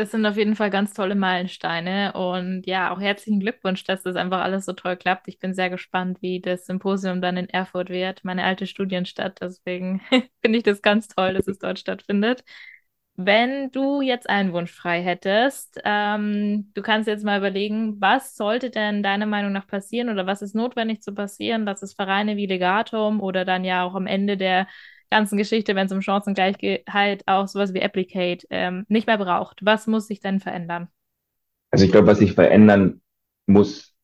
Das 0.00 0.12
sind 0.12 0.24
auf 0.24 0.38
jeden 0.38 0.56
Fall 0.56 0.70
ganz 0.70 0.94
tolle 0.94 1.14
Meilensteine 1.14 2.14
und 2.14 2.66
ja, 2.66 2.90
auch 2.90 3.00
herzlichen 3.02 3.38
Glückwunsch, 3.38 3.84
dass 3.84 4.02
das 4.02 4.16
einfach 4.16 4.40
alles 4.40 4.64
so 4.64 4.72
toll 4.72 4.96
klappt. 4.96 5.28
Ich 5.28 5.38
bin 5.38 5.52
sehr 5.52 5.68
gespannt, 5.68 6.22
wie 6.22 6.40
das 6.40 6.64
Symposium 6.64 7.20
dann 7.20 7.36
in 7.36 7.50
Erfurt 7.50 7.90
wird, 7.90 8.24
meine 8.24 8.44
alte 8.44 8.66
Studienstadt. 8.66 9.42
Deswegen 9.42 10.00
finde 10.42 10.56
ich 10.56 10.62
das 10.64 10.80
ganz 10.80 11.08
toll, 11.08 11.34
dass 11.34 11.46
es 11.48 11.58
dort 11.58 11.78
stattfindet. 11.78 12.44
Wenn 13.16 13.70
du 13.72 14.00
jetzt 14.00 14.26
einen 14.30 14.54
Wunsch 14.54 14.72
frei 14.72 15.02
hättest, 15.02 15.78
ähm, 15.84 16.70
du 16.72 16.80
kannst 16.80 17.06
jetzt 17.06 17.22
mal 17.24 17.36
überlegen, 17.38 18.00
was 18.00 18.34
sollte 18.36 18.70
denn 18.70 19.02
deiner 19.02 19.26
Meinung 19.26 19.52
nach 19.52 19.66
passieren 19.66 20.08
oder 20.08 20.26
was 20.26 20.40
ist 20.40 20.54
notwendig 20.54 21.02
zu 21.02 21.12
passieren, 21.12 21.66
dass 21.66 21.82
es 21.82 21.92
Vereine 21.92 22.38
wie 22.38 22.46
Legatum 22.46 23.20
oder 23.20 23.44
dann 23.44 23.64
ja 23.64 23.82
auch 23.84 23.94
am 23.94 24.06
Ende 24.06 24.38
der 24.38 24.66
ganzen 25.10 25.36
Geschichte, 25.36 25.74
wenn 25.74 25.86
es 25.86 25.92
um 25.92 26.02
Chancengleichheit 26.02 27.24
auch 27.26 27.48
sowas 27.48 27.74
wie 27.74 27.82
Applicate 27.82 28.46
ähm, 28.50 28.86
nicht 28.88 29.06
mehr 29.06 29.18
braucht. 29.18 29.64
Was 29.64 29.86
muss 29.86 30.06
sich 30.06 30.20
denn 30.20 30.40
verändern? 30.40 30.88
Also 31.70 31.84
ich 31.84 31.92
glaube, 31.92 32.06
was 32.06 32.18
sich 32.18 32.32
verändern 32.32 33.00
muss, 33.46 33.94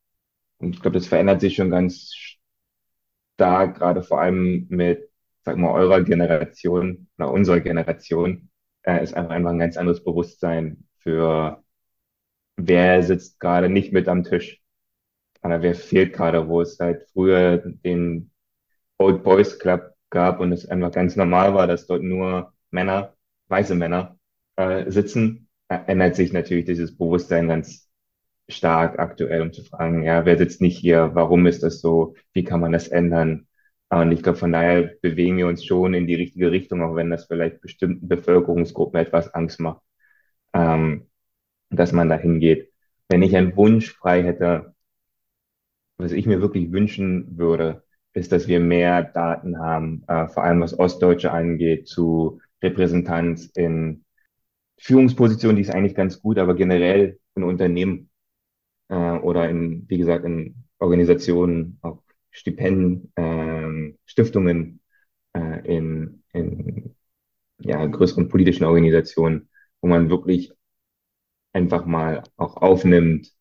und 0.58 0.74
ich 0.74 0.82
glaube, 0.82 0.98
das 0.98 1.06
verändert 1.06 1.40
sich 1.40 1.56
schon 1.56 1.70
ganz 1.70 2.12
stark, 3.34 3.78
gerade 3.78 4.02
vor 4.02 4.20
allem 4.20 4.66
mit, 4.68 5.10
sag 5.42 5.56
mal, 5.56 5.72
eurer 5.72 6.02
Generation 6.02 7.08
oder 7.18 7.30
unserer 7.30 7.60
Generation, 7.60 8.50
äh, 8.82 9.02
ist 9.02 9.14
einfach, 9.14 9.30
einfach 9.30 9.50
ein 9.50 9.58
ganz 9.58 9.76
anderes 9.76 10.02
Bewusstsein 10.02 10.84
für 10.98 11.62
wer 12.56 13.02
sitzt 13.02 13.38
gerade 13.40 13.68
nicht 13.68 13.92
mit 13.92 14.08
am 14.08 14.24
Tisch 14.24 14.62
oder 15.42 15.62
wer 15.62 15.74
fehlt 15.74 16.12
gerade, 16.14 16.48
wo 16.48 16.60
es 16.60 16.78
halt 16.80 17.06
früher 17.12 17.58
den 17.58 18.32
Old 18.98 19.22
Boys 19.22 19.58
Club 19.58 19.95
gab 20.10 20.40
und 20.40 20.52
es 20.52 20.66
einfach 20.68 20.92
ganz 20.92 21.16
normal 21.16 21.54
war, 21.54 21.66
dass 21.66 21.86
dort 21.86 22.02
nur 22.02 22.52
Männer, 22.70 23.14
weiße 23.48 23.74
Männer 23.74 24.18
äh, 24.56 24.90
sitzen, 24.90 25.48
ändert 25.68 26.16
sich 26.16 26.32
natürlich 26.32 26.64
dieses 26.66 26.96
Bewusstsein 26.96 27.48
ganz 27.48 27.90
stark 28.48 28.98
aktuell, 28.98 29.42
um 29.42 29.52
zu 29.52 29.64
fragen, 29.64 30.02
ja, 30.04 30.24
wer 30.24 30.38
sitzt 30.38 30.60
nicht 30.60 30.78
hier, 30.78 31.10
warum 31.14 31.46
ist 31.46 31.62
das 31.62 31.80
so, 31.80 32.14
wie 32.32 32.44
kann 32.44 32.60
man 32.60 32.72
das 32.72 32.88
ändern? 32.88 33.46
Und 33.88 34.12
ich 34.12 34.22
glaube, 34.22 34.38
von 34.38 34.52
daher 34.52 34.94
bewegen 35.00 35.36
wir 35.38 35.46
uns 35.48 35.64
schon 35.64 35.94
in 35.94 36.06
die 36.06 36.14
richtige 36.16 36.50
Richtung, 36.50 36.82
auch 36.82 36.96
wenn 36.96 37.10
das 37.10 37.26
vielleicht 37.26 37.60
bestimmten 37.60 38.08
Bevölkerungsgruppen 38.08 38.98
etwas 39.00 39.32
Angst 39.34 39.60
macht, 39.60 39.82
ähm, 40.54 41.08
dass 41.70 41.92
man 41.92 42.08
da 42.08 42.16
hingeht. 42.16 42.72
Wenn 43.08 43.22
ich 43.22 43.36
einen 43.36 43.56
Wunsch 43.56 43.92
frei 43.92 44.22
hätte, 44.24 44.74
was 45.98 46.12
ich 46.12 46.26
mir 46.26 46.40
wirklich 46.40 46.72
wünschen 46.72 47.38
würde, 47.38 47.84
ist, 48.16 48.32
dass 48.32 48.48
wir 48.48 48.60
mehr 48.60 49.02
Daten 49.02 49.58
haben, 49.58 50.02
äh, 50.08 50.26
vor 50.28 50.42
allem 50.44 50.60
was 50.60 50.78
Ostdeutsche 50.78 51.32
angeht, 51.32 51.86
zu 51.88 52.40
Repräsentanz 52.62 53.46
in 53.54 54.04
Führungspositionen, 54.78 55.56
die 55.56 55.62
ist 55.62 55.74
eigentlich 55.74 55.94
ganz 55.94 56.20
gut, 56.20 56.38
aber 56.38 56.54
generell 56.54 57.18
in 57.34 57.44
Unternehmen 57.44 58.10
äh, 58.88 58.94
oder 58.94 59.48
in, 59.48 59.88
wie 59.88 59.98
gesagt, 59.98 60.24
in 60.24 60.64
Organisationen, 60.78 61.78
auch 61.82 62.02
Stipendien, 62.30 63.12
äh, 63.16 63.94
Stiftungen, 64.06 64.80
äh, 65.34 65.76
in, 65.76 66.22
in 66.32 66.94
ja, 67.58 67.84
größeren 67.86 68.28
politischen 68.28 68.64
Organisationen, 68.64 69.48
wo 69.80 69.88
man 69.88 70.10
wirklich 70.10 70.52
einfach 71.52 71.86
mal 71.86 72.22
auch 72.36 72.56
aufnimmt, 72.56 73.35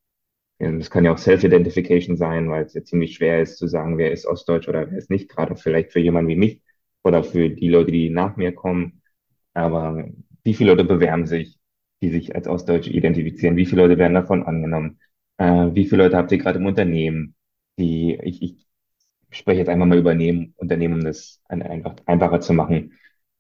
das 0.60 0.90
kann 0.90 1.04
ja 1.06 1.14
auch 1.14 1.18
Self-Identification 1.18 2.18
sein, 2.18 2.50
weil 2.50 2.64
es 2.66 2.74
ja 2.74 2.84
ziemlich 2.84 3.16
schwer 3.16 3.42
ist 3.42 3.58
zu 3.58 3.68
sagen, 3.68 3.98
wer 3.98 4.12
ist 4.12 4.26
Ostdeutsch 4.26 4.68
oder 4.70 4.90
wer 4.90 4.98
ist 4.98 5.10
nicht, 5.10 5.30
gerade 5.30 5.56
vielleicht 5.56 5.92
für 5.92 6.00
jemanden 6.00 6.30
wie 6.30 6.36
mich 6.38 6.62
oder 7.04 7.24
für 7.24 7.50
die 7.50 7.70
Leute, 7.70 7.92
die 7.92 8.10
nach 8.10 8.38
mir 8.38 8.54
kommen. 8.54 9.02
Aber 9.54 10.06
wie 10.44 10.54
viele 10.54 10.72
Leute 10.72 10.86
bewerben 10.86 11.26
sich, 11.26 11.60
die 12.02 12.10
sich 12.10 12.36
als 12.36 12.48
Ostdeutsche 12.48 12.92
identifizieren? 12.92 13.58
Wie 13.58 13.66
viele 13.66 13.84
Leute 13.84 13.98
werden 13.98 14.14
davon 14.14 14.44
angenommen? 14.44 15.00
Äh, 15.38 15.70
wie 15.74 15.86
viele 15.86 16.04
Leute 16.04 16.18
habt 16.18 16.32
ihr 16.32 16.38
gerade 16.38 16.60
im 16.60 16.66
Unternehmen? 16.66 17.36
Die, 17.78 18.18
ich, 18.24 18.42
ich 18.42 18.68
spreche 19.32 19.60
jetzt 19.60 19.70
einfach 19.70 19.86
mal 19.86 19.98
über 19.98 20.12
Unternehmen, 20.12 20.94
um 20.94 21.04
das 21.04 21.42
einfach 21.50 21.96
einfacher 22.06 22.40
zu 22.42 22.54
machen, 22.54 22.94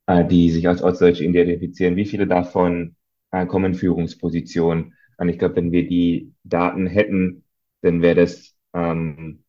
äh, 0.07 0.25
die 0.25 0.51
sich 0.51 0.67
als 0.67 0.81
Ostdeutsche 0.83 1.23
identifizieren. 1.23 1.95
Wie 1.95 2.05
viele 2.05 2.27
davon 2.27 2.95
äh, 3.31 3.45
kommen 3.45 3.73
in 3.73 3.75
Führungspositionen? 3.75 4.93
Und 5.17 5.29
ich 5.29 5.39
glaube, 5.39 5.57
wenn 5.57 5.71
wir 5.71 5.87
die 5.87 6.33
Daten 6.43 6.87
hätten, 6.87 7.43
dann 7.81 8.01
wäre 8.01 8.15
das, 8.15 8.55
ähm, 8.73 9.43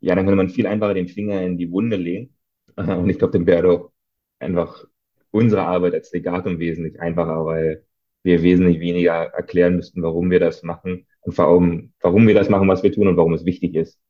ja, 0.00 0.14
dann 0.14 0.24
könnte 0.24 0.36
man 0.36 0.48
viel 0.50 0.66
einfacher 0.66 0.94
den 0.94 1.08
Finger 1.08 1.42
in 1.42 1.58
die 1.58 1.70
Wunde 1.70 1.96
legen. 1.96 2.34
Und 2.76 3.08
ich 3.10 3.18
glaube, 3.18 3.32
dann 3.38 3.46
wäre 3.46 3.62
doch 3.62 3.92
einfach 4.38 4.84
unsere 5.30 5.62
Arbeit 5.66 5.94
als 5.94 6.12
Legatum 6.12 6.58
wesentlich 6.58 7.00
einfacher, 7.00 7.44
weil 7.44 7.84
wir 8.22 8.42
wesentlich 8.42 8.80
weniger 8.80 9.12
erklären 9.34 9.76
müssten, 9.76 10.02
warum 10.02 10.30
wir 10.30 10.40
das 10.40 10.62
machen 10.62 11.06
und 11.20 11.32
vor 11.34 11.46
allem, 11.46 11.92
warum 12.00 12.26
wir 12.26 12.34
das 12.34 12.48
machen, 12.48 12.68
was 12.68 12.82
wir 12.82 12.92
tun 12.92 13.08
und 13.08 13.16
warum 13.16 13.34
es 13.34 13.44
wichtig 13.44 13.74
ist, 13.74 14.00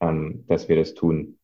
ähm, 0.00 0.44
dass 0.48 0.68
wir 0.68 0.76
das 0.76 0.94
tun. 0.94 1.38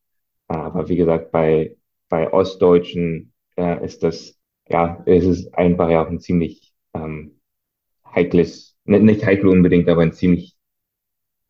Aber 0.49 0.89
wie 0.89 0.97
gesagt, 0.97 1.33
bei, 1.33 1.77
bei 2.09 2.33
Ostdeutschen 2.33 3.33
äh, 3.57 3.85
ist 3.85 4.03
das, 4.03 4.39
ja, 4.69 5.03
es 5.07 5.25
ist 5.25 5.55
einfach 5.55 5.91
ja 5.91 6.05
auch 6.05 6.09
ein 6.11 6.21
ziemlich 6.21 6.75
ähm, 6.95 7.41
heikles 8.15 8.74
nicht 8.85 9.25
heikel 9.25 9.49
unbedingt, 9.49 9.89
aber 9.89 10.03
ein 10.03 10.13
ziemlich 10.13 10.57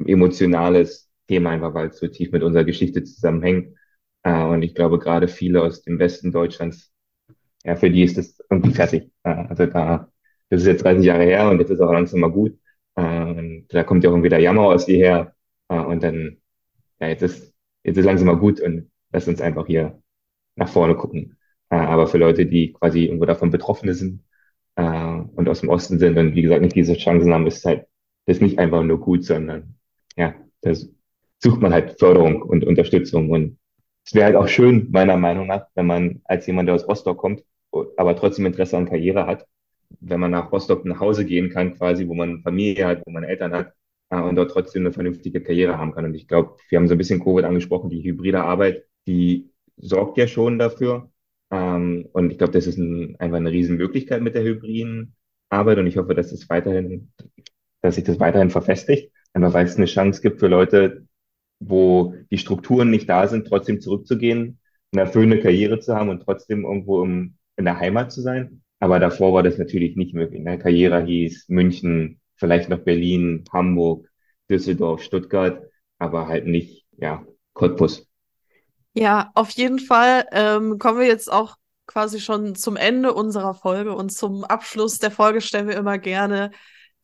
emotionales 0.06 1.10
Thema, 1.28 1.50
einfach 1.50 1.74
weil 1.74 1.88
es 1.88 1.98
so 1.98 2.08
tief 2.08 2.32
mit 2.32 2.42
unserer 2.42 2.64
Geschichte 2.64 3.04
zusammenhängt. 3.04 3.76
Äh, 4.22 4.44
und 4.44 4.62
ich 4.62 4.74
glaube, 4.74 4.98
gerade 4.98 5.28
viele 5.28 5.62
aus 5.62 5.82
dem 5.82 5.98
Westen 5.98 6.32
Deutschlands, 6.32 6.92
ja, 7.64 7.76
für 7.76 7.90
die 7.90 8.04
ist 8.04 8.18
das 8.18 8.38
irgendwie 8.50 8.72
fertig. 8.74 9.12
Äh, 9.24 9.30
also 9.30 9.66
da, 9.66 10.10
das 10.50 10.62
ist 10.62 10.66
jetzt 10.68 10.84
30 10.84 11.06
Jahre 11.06 11.24
her 11.24 11.50
und 11.50 11.60
jetzt 11.60 11.70
ist 11.70 11.80
auch 11.80 11.92
langsam 11.92 12.20
mal 12.20 12.30
gut. 12.32 12.58
Äh, 12.96 13.02
und 13.24 13.66
da 13.70 13.84
kommt 13.84 14.04
ja 14.04 14.10
auch 14.10 14.14
irgendwie 14.14 14.30
der 14.30 14.40
Jammer 14.40 14.62
aus 14.64 14.86
dir 14.86 14.98
her. 14.98 15.36
Äh, 15.68 15.78
und 15.80 16.02
dann, 16.02 16.38
ja, 17.00 17.08
jetzt 17.08 17.22
ist, 17.22 17.54
jetzt 17.84 17.98
ist 17.98 18.04
langsam 18.04 18.26
mal 18.28 18.38
gut 18.38 18.60
und 18.60 18.90
lass 19.12 19.28
uns 19.28 19.40
einfach 19.40 19.66
hier 19.66 20.02
nach 20.56 20.68
vorne 20.68 20.96
gucken. 20.96 21.38
Äh, 21.70 21.76
aber 21.76 22.06
für 22.06 22.18
Leute, 22.18 22.46
die 22.46 22.72
quasi 22.72 23.04
irgendwo 23.06 23.26
davon 23.26 23.50
Betroffene 23.50 23.94
sind, 23.94 24.24
und 25.44 25.50
aus 25.50 25.60
dem 25.60 25.68
Osten 25.68 25.98
sind. 25.98 26.16
Und 26.18 26.34
wie 26.34 26.42
gesagt 26.42 26.62
nicht 26.62 26.76
diese 26.76 26.94
Chancen 26.94 27.32
haben, 27.32 27.46
ist 27.46 27.64
halt 27.64 27.86
das 28.26 28.40
nicht 28.40 28.58
einfach 28.58 28.82
nur 28.82 28.98
gut, 28.98 29.24
sondern 29.24 29.76
ja, 30.16 30.34
da 30.62 30.72
sucht 31.38 31.60
man 31.60 31.72
halt 31.72 31.98
Förderung 31.98 32.42
und 32.42 32.64
Unterstützung. 32.64 33.30
Und 33.30 33.58
es 34.04 34.14
wäre 34.14 34.26
halt 34.26 34.36
auch 34.36 34.48
schön, 34.48 34.88
meiner 34.90 35.16
Meinung 35.16 35.46
nach, 35.48 35.66
wenn 35.74 35.86
man 35.86 36.22
als 36.24 36.46
jemand, 36.46 36.68
der 36.68 36.74
aus 36.74 36.88
Rostock 36.88 37.18
kommt, 37.18 37.42
aber 37.96 38.16
trotzdem 38.16 38.46
Interesse 38.46 38.76
an 38.76 38.88
Karriere 38.88 39.26
hat, 39.26 39.46
wenn 40.00 40.20
man 40.20 40.30
nach 40.30 40.50
Rostock 40.50 40.84
nach 40.84 41.00
Hause 41.00 41.24
gehen 41.24 41.50
kann, 41.50 41.76
quasi, 41.76 42.08
wo 42.08 42.14
man 42.14 42.42
Familie 42.42 42.86
hat, 42.86 43.02
wo 43.04 43.10
man 43.10 43.24
Eltern 43.24 43.52
hat, 43.52 43.72
äh, 44.10 44.20
und 44.20 44.36
dort 44.36 44.50
trotzdem 44.50 44.82
eine 44.82 44.92
vernünftige 44.92 45.42
Karriere 45.42 45.78
haben 45.78 45.92
kann. 45.92 46.04
Und 46.06 46.14
ich 46.14 46.28
glaube, 46.28 46.56
wir 46.68 46.78
haben 46.78 46.88
so 46.88 46.94
ein 46.94 46.98
bisschen 46.98 47.22
Covid 47.22 47.44
angesprochen, 47.44 47.90
die 47.90 48.02
hybride 48.02 48.42
Arbeit, 48.42 48.84
die 49.06 49.50
sorgt 49.76 50.18
ja 50.18 50.26
schon 50.26 50.58
dafür, 50.58 51.10
ähm, 51.50 52.08
und 52.12 52.30
ich 52.30 52.38
glaube, 52.38 52.52
das 52.52 52.66
ist 52.66 52.78
ein, 52.78 53.16
einfach 53.20 53.36
eine 53.36 53.50
Riesenmöglichkeit 53.50 54.22
mit 54.22 54.34
der 54.34 54.42
hybriden 54.42 55.14
Arbeit 55.50 55.78
und 55.78 55.86
ich 55.86 55.96
hoffe, 55.96 56.14
dass 56.14 56.32
es 56.32 56.48
weiterhin, 56.48 57.12
dass 57.82 57.96
sich 57.96 58.04
das 58.04 58.20
weiterhin 58.20 58.50
verfestigt, 58.50 59.12
einfach 59.32 59.54
weil 59.54 59.66
es 59.66 59.76
eine 59.76 59.86
Chance 59.86 60.22
gibt 60.22 60.40
für 60.40 60.48
Leute, 60.48 61.06
wo 61.60 62.14
die 62.30 62.38
Strukturen 62.38 62.90
nicht 62.90 63.08
da 63.08 63.26
sind, 63.28 63.46
trotzdem 63.46 63.80
zurückzugehen, 63.80 64.58
eine 64.92 65.02
erfüllende 65.02 65.40
Karriere 65.40 65.80
zu 65.80 65.94
haben 65.94 66.08
und 66.08 66.22
trotzdem 66.22 66.64
irgendwo 66.64 67.02
im, 67.02 67.36
in 67.56 67.64
der 67.64 67.78
Heimat 67.78 68.12
zu 68.12 68.20
sein. 68.20 68.62
Aber 68.80 68.98
davor 69.00 69.32
war 69.32 69.42
das 69.42 69.58
natürlich 69.58 69.96
nicht 69.96 70.14
möglich. 70.14 70.42
Ne? 70.42 70.58
Karriere 70.58 71.04
hieß 71.04 71.48
München, 71.48 72.20
vielleicht 72.36 72.68
noch 72.68 72.80
Berlin, 72.80 73.44
Hamburg, 73.52 74.08
Düsseldorf, 74.50 75.02
Stuttgart, 75.02 75.62
aber 75.98 76.28
halt 76.28 76.46
nicht, 76.46 76.84
ja, 76.98 77.24
Cottbus. 77.54 78.06
Ja, 78.94 79.30
auf 79.34 79.50
jeden 79.50 79.78
Fall 79.78 80.26
ähm, 80.32 80.78
kommen 80.78 81.00
wir 81.00 81.06
jetzt 81.06 81.32
auch 81.32 81.56
quasi 81.86 82.20
schon 82.20 82.54
zum 82.54 82.76
Ende 82.76 83.14
unserer 83.14 83.54
Folge 83.54 83.94
und 83.94 84.10
zum 84.10 84.44
Abschluss 84.44 84.98
der 84.98 85.10
Folge 85.10 85.40
stellen 85.40 85.68
wir 85.68 85.76
immer 85.76 85.98
gerne 85.98 86.50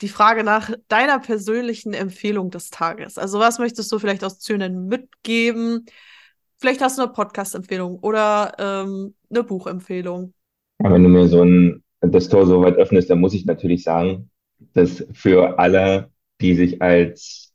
die 0.00 0.08
Frage 0.08 0.44
nach 0.44 0.70
deiner 0.88 1.18
persönlichen 1.18 1.92
Empfehlung 1.92 2.50
des 2.50 2.70
Tages. 2.70 3.18
Also 3.18 3.38
was 3.38 3.58
möchtest 3.58 3.92
du 3.92 3.98
vielleicht 3.98 4.24
aus 4.24 4.38
Zynen 4.38 4.86
mitgeben? 4.86 5.84
Vielleicht 6.58 6.80
hast 6.80 6.98
du 6.98 7.02
eine 7.02 7.12
Podcast-Empfehlung 7.12 7.98
oder 7.98 8.54
ähm, 8.58 9.14
eine 9.30 9.44
Buchempfehlung. 9.44 10.34
Ja, 10.82 10.92
wenn 10.92 11.02
du 11.02 11.08
mir 11.08 11.28
so 11.28 11.42
ein, 11.42 11.82
das 12.00 12.28
Tor 12.28 12.46
so 12.46 12.62
weit 12.62 12.76
öffnest, 12.76 13.10
dann 13.10 13.20
muss 13.20 13.34
ich 13.34 13.44
natürlich 13.44 13.82
sagen, 13.82 14.30
dass 14.74 15.04
für 15.12 15.58
alle, 15.58 16.10
die 16.40 16.54
sich 16.54 16.80
als 16.80 17.52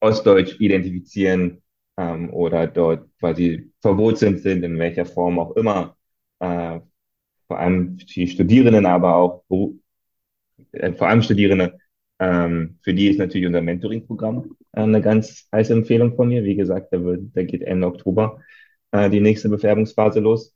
Ostdeutsch 0.00 0.60
identifizieren 0.60 1.62
ähm, 1.96 2.32
oder 2.32 2.68
dort 2.68 3.08
quasi 3.18 3.72
verwurzelt 3.80 4.40
sind, 4.40 4.62
in 4.62 4.78
welcher 4.78 5.06
Form 5.06 5.38
auch 5.40 5.56
immer, 5.56 5.96
äh, 6.40 6.80
vor 7.46 7.58
allem 7.58 7.96
die 7.98 8.28
Studierenden, 8.28 8.86
aber 8.86 9.16
auch 9.16 9.44
äh, 10.72 10.92
vor 10.92 11.08
allem 11.08 11.22
Studierende, 11.22 11.78
ähm, 12.18 12.78
für 12.82 12.94
die 12.94 13.08
ist 13.08 13.18
natürlich 13.18 13.46
unser 13.46 13.60
Mentoring-Programm 13.62 14.56
äh, 14.72 14.80
eine 14.80 15.00
ganz 15.00 15.48
heiße 15.52 15.72
Empfehlung 15.72 16.16
von 16.16 16.28
mir. 16.28 16.44
Wie 16.44 16.56
gesagt, 16.56 16.92
da, 16.92 17.02
wird, 17.02 17.22
da 17.34 17.42
geht 17.44 17.62
Ende 17.62 17.86
Oktober 17.86 18.40
äh, 18.92 19.10
die 19.10 19.20
nächste 19.20 19.48
Bewerbungsphase 19.48 20.20
los. 20.20 20.54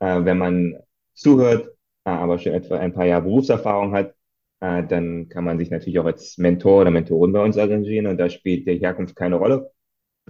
Äh, 0.00 0.24
wenn 0.24 0.38
man 0.38 0.76
zuhört, 1.14 1.68
äh, 2.04 2.10
aber 2.10 2.38
schon 2.38 2.52
etwa 2.52 2.78
ein 2.78 2.92
paar 2.92 3.06
Jahre 3.06 3.22
Berufserfahrung 3.22 3.94
hat, 3.94 4.14
äh, 4.60 4.84
dann 4.84 5.28
kann 5.28 5.44
man 5.44 5.58
sich 5.58 5.70
natürlich 5.70 5.98
auch 5.98 6.06
als 6.06 6.38
Mentor 6.38 6.82
oder 6.82 6.90
Mentorin 6.90 7.32
bei 7.32 7.42
uns 7.42 7.58
arrangieren 7.58 8.06
und 8.06 8.18
da 8.18 8.30
spielt 8.30 8.66
die 8.66 8.78
Herkunft 8.78 9.16
keine 9.16 9.36
Rolle. 9.36 9.70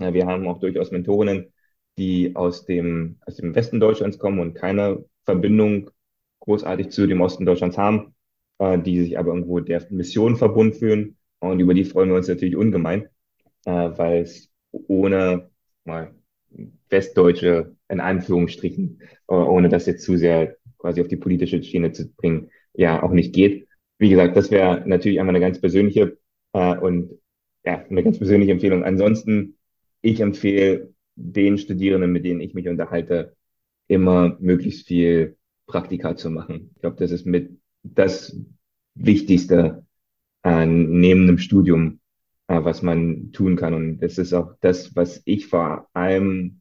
Äh, 0.01 0.13
wir 0.15 0.27
haben 0.27 0.49
auch 0.49 0.59
durchaus 0.61 0.91
Mentorinnen, 0.91 1.52
die 1.99 2.35
aus 2.37 2.65
dem, 2.65 3.19
aus 3.27 3.37
dem 3.37 3.55
Westen 3.55 3.81
Deutschlands 3.81 4.19
kommen 4.19 4.41
und 4.41 4.55
keine 4.55 5.05
Verbindung 5.25 5.91
großartig 6.41 6.91
zu 6.91 7.07
dem 7.07 7.21
Osten 7.21 7.47
Deutschlands 7.47 7.79
haben 7.79 8.15
äh, 8.63 8.79
die 8.79 9.01
sich 9.01 9.19
aber 9.19 9.33
irgendwo 9.35 9.61
der 9.61 9.85
Mission 9.91 10.37
verbunden 10.37 10.75
fühlen. 10.75 11.17
Und 11.41 11.61
über 11.61 11.75
die 11.75 11.85
freuen 11.85 12.11
wir 12.11 12.17
uns 12.17 12.29
natürlich 12.29 12.57
ungemein, 12.57 13.09
äh, 13.65 13.71
weil 13.71 14.23
es 14.23 14.51
ohne 14.71 15.51
mal 15.85 16.15
Westdeutsche 16.89 17.77
in 17.89 18.01
Anführungsstrichen, 18.01 19.03
äh, 19.29 19.35
ohne 19.35 19.69
das 19.69 19.87
jetzt 19.87 20.05
zu 20.05 20.17
sehr 20.17 20.57
quasi 20.79 21.01
auf 21.01 21.09
die 21.09 21.17
politische 21.17 21.63
Schiene 21.63 21.93
zu 21.93 22.13
bringen, 22.15 22.51
ja 22.75 23.03
auch 23.03 23.13
nicht 23.13 23.35
geht. 23.35 23.69
Wie 23.99 24.11
gesagt, 24.11 24.37
das 24.37 24.51
wäre 24.51 24.83
natürlich 24.87 25.21
einmal 25.21 25.35
eine 25.35 25.45
ganz 25.45 25.61
persönliche 25.61 26.19
äh, 26.53 26.77
und 26.77 27.19
ja, 27.65 27.85
eine 27.89 28.03
ganz 28.03 28.19
persönliche 28.19 28.53
Empfehlung. 28.53 28.85
Ansonsten, 28.85 29.59
ich 30.01 30.21
empfehle 30.21 30.92
den 31.17 31.59
Studierenden, 31.59 32.13
mit 32.13 32.25
denen 32.25 32.41
ich 32.41 32.55
mich 32.55 32.69
unterhalte, 32.69 33.37
immer 33.89 34.37
möglichst 34.41 34.87
viel 34.87 35.37
Praktika 35.67 36.17
zu 36.17 36.31
machen. 36.31 36.71
Ich 36.75 36.81
glaube, 36.81 36.97
das 36.97 37.11
ist 37.11 37.27
mit 37.27 37.59
das 37.83 38.37
Wichtigste 38.95 39.87
äh, 40.45 40.67
neben 40.67 41.27
dem 41.27 41.39
Studium, 41.39 42.01
äh, 42.49 42.63
was 42.63 42.83
man 42.83 43.33
tun 43.33 43.57
kann. 43.57 43.75
Und 43.75 44.01
das 44.01 44.19
ist 44.19 44.33
auch 44.33 44.55
das, 44.61 44.95
was 44.95 45.23
ich 45.25 45.47
vor 45.47 45.89
allem 45.93 46.61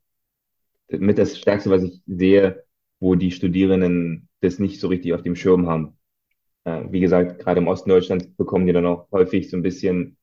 mit 0.90 1.18
das 1.18 1.38
Stärkste, 1.38 1.70
was 1.70 1.84
ich 1.84 2.02
sehe, 2.06 2.64
wo 3.00 3.16
die 3.16 3.32
Studierenden 3.32 4.30
das 4.42 4.60
nicht 4.60 4.80
so 4.80 4.88
richtig 4.88 5.14
auf 5.14 5.24
dem 5.24 5.36
Schirm 5.36 5.68
haben. 5.68 5.98
Äh, 6.64 6.84
wie 6.92 7.00
gesagt, 7.00 7.40
gerade 7.40 7.60
im 7.62 7.68
Osten 7.68 7.90
Deutschlands 7.90 8.28
bekommen 8.36 8.68
die 8.68 8.74
dann 8.74 8.86
auch 8.86 9.10
häufig 9.12 9.50
so 9.50 9.58
ein 9.58 9.64
bisschen 9.64 10.18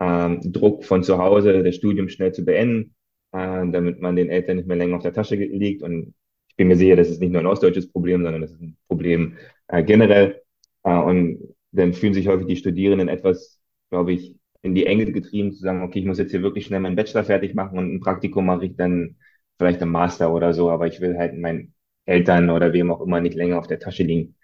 ähm, 0.00 0.40
Druck 0.52 0.84
von 0.84 1.02
zu 1.02 1.18
Hause, 1.18 1.62
das 1.62 1.76
Studium 1.76 2.08
schnell 2.08 2.32
zu 2.32 2.44
beenden, 2.44 2.94
äh, 3.34 3.70
damit 3.72 4.00
man 4.00 4.16
den 4.16 4.30
Eltern 4.30 4.58
nicht 4.58 4.68
mehr 4.68 4.78
länger 4.78 4.96
auf 4.98 5.02
der 5.04 5.14
Tasche 5.14 5.36
liegt. 5.36 5.82
Und 5.82 6.14
ich 6.48 6.56
bin 6.56 6.68
mir 6.68 6.76
sicher, 6.76 6.96
das 6.96 7.10
ist 7.10 7.20
nicht 7.20 7.32
nur 7.32 7.42
ein 7.42 7.46
ostdeutsches 7.46 7.90
Problem, 7.92 8.22
sondern 8.24 8.42
das 8.42 8.52
ist 8.52 8.62
ein 8.62 8.78
Problem 8.88 9.36
äh, 9.68 9.84
generell. 9.84 10.42
Äh, 10.84 10.96
und 10.98 11.54
dann 11.72 11.92
fühlen 11.94 12.14
sich 12.14 12.28
häufig 12.28 12.46
die 12.46 12.56
Studierenden 12.56 13.08
etwas, 13.08 13.60
glaube 13.90 14.12
ich, 14.12 14.36
in 14.62 14.74
die 14.74 14.86
Enge 14.86 15.10
getrieben, 15.12 15.52
zu 15.52 15.60
sagen, 15.60 15.82
okay, 15.82 16.00
ich 16.00 16.06
muss 16.06 16.18
jetzt 16.18 16.30
hier 16.30 16.42
wirklich 16.42 16.66
schnell 16.66 16.80
meinen 16.80 16.96
Bachelor 16.96 17.24
fertig 17.24 17.54
machen 17.54 17.78
und 17.78 17.94
ein 17.94 18.00
Praktikum 18.00 18.46
mache 18.46 18.66
ich 18.66 18.76
dann 18.76 19.16
vielleicht 19.58 19.82
im 19.82 19.90
Master 19.90 20.32
oder 20.32 20.54
so, 20.54 20.70
aber 20.70 20.86
ich 20.86 21.00
will 21.00 21.18
halt 21.18 21.36
meinen 21.38 21.74
Eltern 22.06 22.50
oder 22.50 22.72
wem 22.72 22.90
auch 22.90 23.00
immer 23.02 23.20
nicht 23.20 23.34
länger 23.34 23.58
auf 23.58 23.66
der 23.66 23.78
Tasche 23.78 24.04
liegen. 24.04 24.36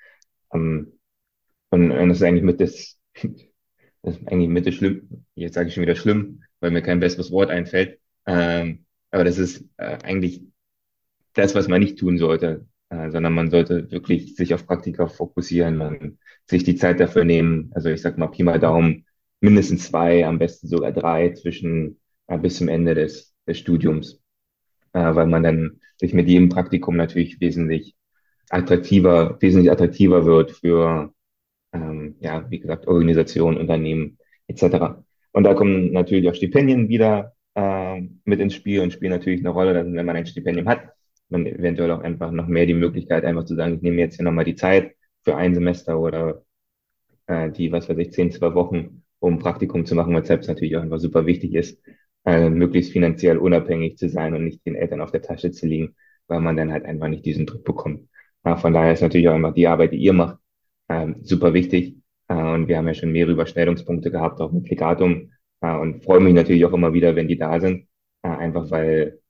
Ähm, 0.55 0.99
und, 1.71 1.93
und 1.93 2.09
das 2.11 2.19
ist 2.19 2.25
eigentlich 2.25 2.45
mit 2.45 2.61
das, 2.61 3.01
das 4.03 4.17
ist 4.19 4.29
eigentlich 4.29 4.51
mit 4.51 4.67
das 4.67 4.75
schlimm, 4.77 5.27
jetzt 5.37 5.55
sage 5.55 5.69
ich 5.71 5.75
schon 5.75 5.83
wieder 5.85 5.97
schlimm, 5.97 6.45
weil 6.61 6.73
mir 6.73 6.83
kein 6.83 7.01
besseres 7.01 7.33
Wort 7.33 7.51
einfällt. 7.51 8.00
Ähm, 8.31 8.87
aber 9.11 9.25
das 9.25 9.39
ist 9.39 9.65
äh, 9.77 9.99
eigentlich 10.05 10.43
das, 11.35 11.55
was 11.55 11.69
man 11.69 11.81
nicht 11.81 11.99
tun 11.99 12.19
sollte, 12.19 12.67
äh, 12.91 13.11
sondern 13.11 13.35
man 13.35 13.51
sollte 13.51 13.91
wirklich 13.91 14.37
sich 14.37 14.55
auf 14.55 14.67
Praktika 14.67 15.09
fokussieren 15.09 15.81
und 15.81 16.19
sich 16.47 16.65
die 16.65 16.77
Zeit 16.77 17.01
dafür 17.01 17.25
nehmen. 17.25 17.71
Also 17.75 17.89
ich 17.91 18.03
sag 18.03 18.19
mal 18.19 18.29
Pi 18.29 18.43
mal 18.45 18.61
Daumen, 18.61 19.07
mindestens 19.41 19.87
zwei, 19.89 20.27
am 20.27 20.39
besten 20.39 20.69
sogar 20.69 20.93
drei 20.93 21.33
zwischen 21.33 22.01
äh, 22.29 22.39
bis 22.39 22.59
zum 22.59 22.69
Ende 22.69 22.95
des, 22.95 23.35
des 23.47 23.59
Studiums, 23.59 24.23
äh, 24.93 25.15
weil 25.15 25.27
man 25.27 25.43
dann 25.43 25.81
sich 25.99 26.15
mit 26.15 26.29
jedem 26.29 26.49
Praktikum 26.49 26.97
natürlich 26.97 27.41
wesentlich 27.41 27.97
attraktiver, 28.51 29.39
wesentlich 29.41 29.71
attraktiver 29.71 30.25
wird 30.25 30.53
für 30.53 31.13
ähm, 31.73 32.17
ja, 32.21 32.49
wie 32.51 32.61
gesagt, 32.61 32.87
Organisationen, 32.87 33.59
Unternehmen 33.59 34.19
etc. 34.49 35.03
Und 35.33 35.45
da 35.45 35.55
kommen 35.55 35.93
natürlich 35.93 36.29
auch 36.29 36.35
Stipendien 36.35 36.89
wieder 36.89 37.35
äh, 37.97 38.09
mit 38.25 38.41
ins 38.41 38.55
Spiel 38.55 38.81
und 38.81 38.93
spielen 38.93 39.13
natürlich 39.13 39.41
eine 39.41 39.51
Rolle, 39.51 39.75
wenn 39.75 40.07
man 40.07 40.17
ein 40.17 40.27
Stipendium 40.27 40.69
hat, 40.69 40.93
man 41.29 41.47
eventuell 41.47 41.91
auch 41.93 42.01
einfach 42.01 42.31
noch 42.31 42.47
mehr 42.47 42.67
die 42.67 42.75
Möglichkeit, 42.75 43.25
einfach 43.25 43.45
zu 43.45 43.55
sagen, 43.55 43.77
ich 43.77 43.83
nehme 43.83 43.99
jetzt 43.99 44.17
hier 44.17 44.25
nochmal 44.25 44.45
die 44.45 44.57
Zeit 44.57 44.95
für 45.23 45.37
ein 45.37 45.55
Semester 45.55 45.99
oder 46.01 46.43
äh, 47.27 47.51
die, 47.51 47.73
was 47.73 47.89
weiß 47.89 47.99
ich, 47.99 48.13
zehn, 48.13 48.31
zwei 48.31 48.55
Wochen, 48.55 49.05
um 49.21 49.39
Praktikum 49.39 49.87
zu 49.87 49.95
machen, 49.95 50.15
weshalb 50.15 50.43
es 50.43 50.49
natürlich 50.49 50.77
auch 50.77 50.83
einfach 50.83 50.99
super 50.99 51.27
wichtig 51.27 51.55
ist, 51.55 51.81
äh, 52.25 52.49
möglichst 52.51 52.93
finanziell 52.93 53.39
unabhängig 53.39 53.97
zu 53.99 54.09
sein 54.09 54.35
und 54.35 54.45
nicht 54.45 54.67
den 54.67 54.75
Eltern 54.75 55.01
auf 55.01 55.13
der 55.13 55.23
Tasche 55.23 55.51
zu 55.51 55.67
liegen, 55.67 55.95
weil 56.27 56.41
man 56.41 56.57
dann 56.57 56.73
halt 56.73 56.85
einfach 56.85 57.09
nicht 57.09 57.25
diesen 57.25 57.47
Druck 57.47 57.65
bekommt. 57.65 58.09
Äh, 58.45 58.57
von 58.57 58.73
daher 58.73 58.93
ist 58.93 59.03
natürlich 59.03 59.29
auch 59.29 59.35
einfach 59.35 59.55
die 59.55 59.67
Arbeit, 59.69 59.93
die 59.93 59.99
ihr 59.99 60.13
macht, 60.13 60.39
äh, 60.89 61.09
super 61.23 61.55
wichtig. 61.55 61.97
Äh, 62.29 62.35
und 62.35 62.69
wir 62.69 62.79
haben 62.79 62.89
ja 62.89 62.95
schon 62.95 63.13
mehrere 63.13 63.33
Überschneidungspunkte 63.33 64.11
gehabt, 64.11 64.41
auch 64.41 64.53
mit 64.53 64.69
Legatum. 64.69 65.33
Äh, 65.61 65.77
und 65.77 66.05
freue 66.05 66.21
mich 66.21 66.35
natürlich 66.35 66.65
auch 66.65 66.73
immer 66.73 66.93
wieder, 66.93 67.17
wenn 67.17 67.29
die 67.29 67.39
da 67.39 67.61
sind, 67.61 67.89
äh, 68.23 68.29
einfach 68.29 68.71
weil 68.71 69.21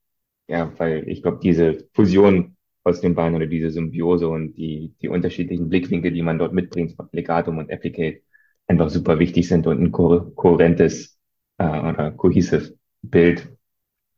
ja, 0.49 0.73
weil 0.79 1.09
ich 1.09 1.23
glaube, 1.23 1.39
diese 1.43 1.89
Fusion 1.95 2.57
aus 2.85 3.01
den 3.01 3.15
beiden 3.15 3.37
oder 3.37 3.47
diese 3.47 3.71
Symbiose 3.71 4.29
und 4.29 4.55
die, 4.55 4.95
die 5.01 5.09
unterschiedlichen 5.09 5.69
Blickwinkel, 5.69 6.13
die 6.13 6.23
man 6.23 6.39
dort 6.39 6.53
mitbringt 6.53 6.97
von 6.97 7.09
Legatum 7.13 7.59
und 7.59 7.71
Applicate, 7.71 8.23
einfach 8.67 8.91
super 8.91 9.19
wichtig 9.19 9.49
sind 9.49 9.67
und 9.67 9.81
ein 9.81 9.93
ko 9.93 10.33
kohärentes 10.35 11.19
äh, 11.59 11.65
oder 11.65 12.11
cohesive 12.13 12.75
Bild 13.03 13.49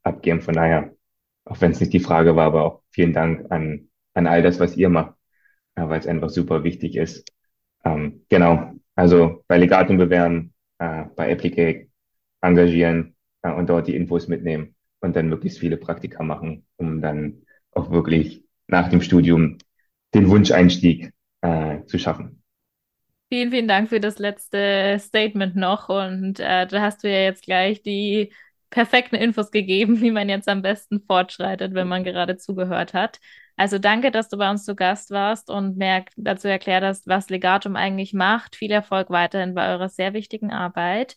abgeben. 0.03 0.41
Von 0.43 0.55
daher, 0.55 0.95
auch 1.45 1.61
wenn 1.61 1.73
es 1.73 1.81
nicht 1.81 1.93
die 1.93 2.01
Frage 2.01 2.37
war, 2.37 2.47
aber 2.47 2.65
auch 2.65 2.83
vielen 2.91 3.13
Dank 3.13 3.51
an, 3.51 3.89
an 4.15 4.27
all 4.27 4.43
das, 4.43 4.61
was 4.61 4.77
ihr 4.77 4.89
macht, 4.89 5.15
äh, 5.77 5.89
weil 5.89 6.01
es 6.01 6.07
einfach 6.07 6.31
super 6.31 6.65
wichtig 6.65 6.97
ist. 6.97 7.27
Ähm, 7.85 8.25
genau, 8.29 8.73
also 8.95 9.45
bei 9.49 9.59
Legatum 9.59 9.99
bewerben, 9.99 10.55
äh, 10.79 11.05
bei 11.17 11.33
Applicate 11.33 11.89
engagieren 12.43 13.15
äh, 13.43 13.53
und 13.53 13.71
dort 13.71 13.89
die 13.89 13.97
Infos 13.97 14.29
mitnehmen 14.29 14.75
und 15.01 15.17
dann 15.17 15.29
möglichst 15.29 15.59
viele 15.59 15.77
Praktika 15.77 16.23
machen, 16.23 16.67
um 16.77 17.01
dann 17.01 17.43
auch 17.73 17.91
wirklich 17.91 18.45
nach 18.67 18.89
dem 18.89 19.01
Studium 19.01 19.59
den 20.15 20.29
Wunscheinstieg 20.29 21.13
äh, 21.41 21.85
zu 21.87 21.99
schaffen. 21.99 22.43
Vielen, 23.31 23.51
vielen 23.51 23.69
Dank 23.69 23.89
für 23.89 24.01
das 24.01 24.19
letzte 24.19 24.99
Statement 25.01 25.57
noch. 25.57 25.89
Und 25.89 26.39
äh, 26.39 26.67
da 26.67 26.83
hast 26.83 27.03
du 27.03 27.11
ja 27.11 27.21
jetzt 27.21 27.45
gleich 27.45 27.83
die 27.83 28.31
perfekten 28.69 29.17
Infos 29.17 29.51
gegeben, 29.51 30.01
wie 30.01 30.11
man 30.11 30.29
jetzt 30.29 30.49
am 30.49 30.63
besten 30.63 31.01
fortschreitet, 31.01 31.73
wenn 31.75 31.89
man 31.89 32.05
gerade 32.05 32.37
zugehört 32.37 32.93
hat. 32.93 33.21
Also 33.57 33.79
danke, 33.79 34.11
dass 34.11 34.29
du 34.29 34.39
bei 34.39 34.51
uns 34.51 34.65
zu 34.65 34.75
Gast 34.75 35.11
warst 35.11 35.51
und 35.51 35.77
mehr 35.77 36.05
dazu 36.17 36.49
erklärt 36.49 36.83
hast, 36.83 37.07
was 37.07 37.31
Legatum 37.31 37.77
eigentlich 37.77 38.13
macht. 38.13 38.57
Viel 38.57 38.71
Erfolg 38.71 39.11
weiterhin 39.11 39.55
bei 39.55 39.71
eurer 39.71 39.89
sehr 39.89 40.15
wichtigen 40.15 40.51
Arbeit. 40.51 41.17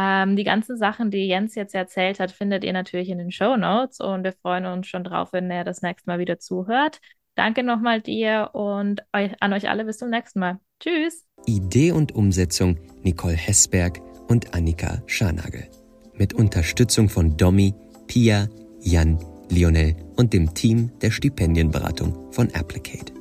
Ähm, 0.00 0.36
die 0.36 0.44
ganzen 0.44 0.76
Sachen, 0.76 1.10
die 1.10 1.26
Jens 1.26 1.56
jetzt 1.56 1.74
erzählt 1.74 2.20
hat, 2.20 2.30
findet 2.30 2.62
ihr 2.62 2.72
natürlich 2.72 3.08
in 3.08 3.18
den 3.18 3.32
Show 3.32 3.56
Notes 3.56 3.98
und 3.98 4.22
wir 4.22 4.32
freuen 4.32 4.64
uns 4.66 4.86
schon 4.86 5.02
drauf, 5.02 5.32
wenn 5.32 5.50
er 5.50 5.64
das 5.64 5.82
nächste 5.82 6.08
Mal 6.08 6.20
wieder 6.20 6.38
zuhört. 6.38 7.00
Danke 7.34 7.64
nochmal 7.64 8.00
dir 8.00 8.50
und 8.52 9.02
an 9.12 9.52
euch 9.52 9.68
alle 9.68 9.84
bis 9.84 9.98
zum 9.98 10.10
nächsten 10.10 10.38
Mal. 10.38 10.60
Tschüss. 10.78 11.24
Idee 11.46 11.90
und 11.90 12.14
Umsetzung 12.14 12.78
Nicole 13.02 13.34
Hessberg 13.34 14.00
und 14.28 14.54
Annika 14.54 15.02
Scharnagel. 15.06 15.68
Mit 16.14 16.32
Unterstützung 16.32 17.08
von 17.08 17.36
Domi, 17.36 17.74
Pia, 18.06 18.48
Jan, 18.80 19.18
Lionel 19.50 19.96
und 20.16 20.32
dem 20.32 20.54
Team 20.54 20.92
der 21.00 21.10
Stipendienberatung 21.10 22.32
von 22.32 22.52
Applicate. 22.54 23.17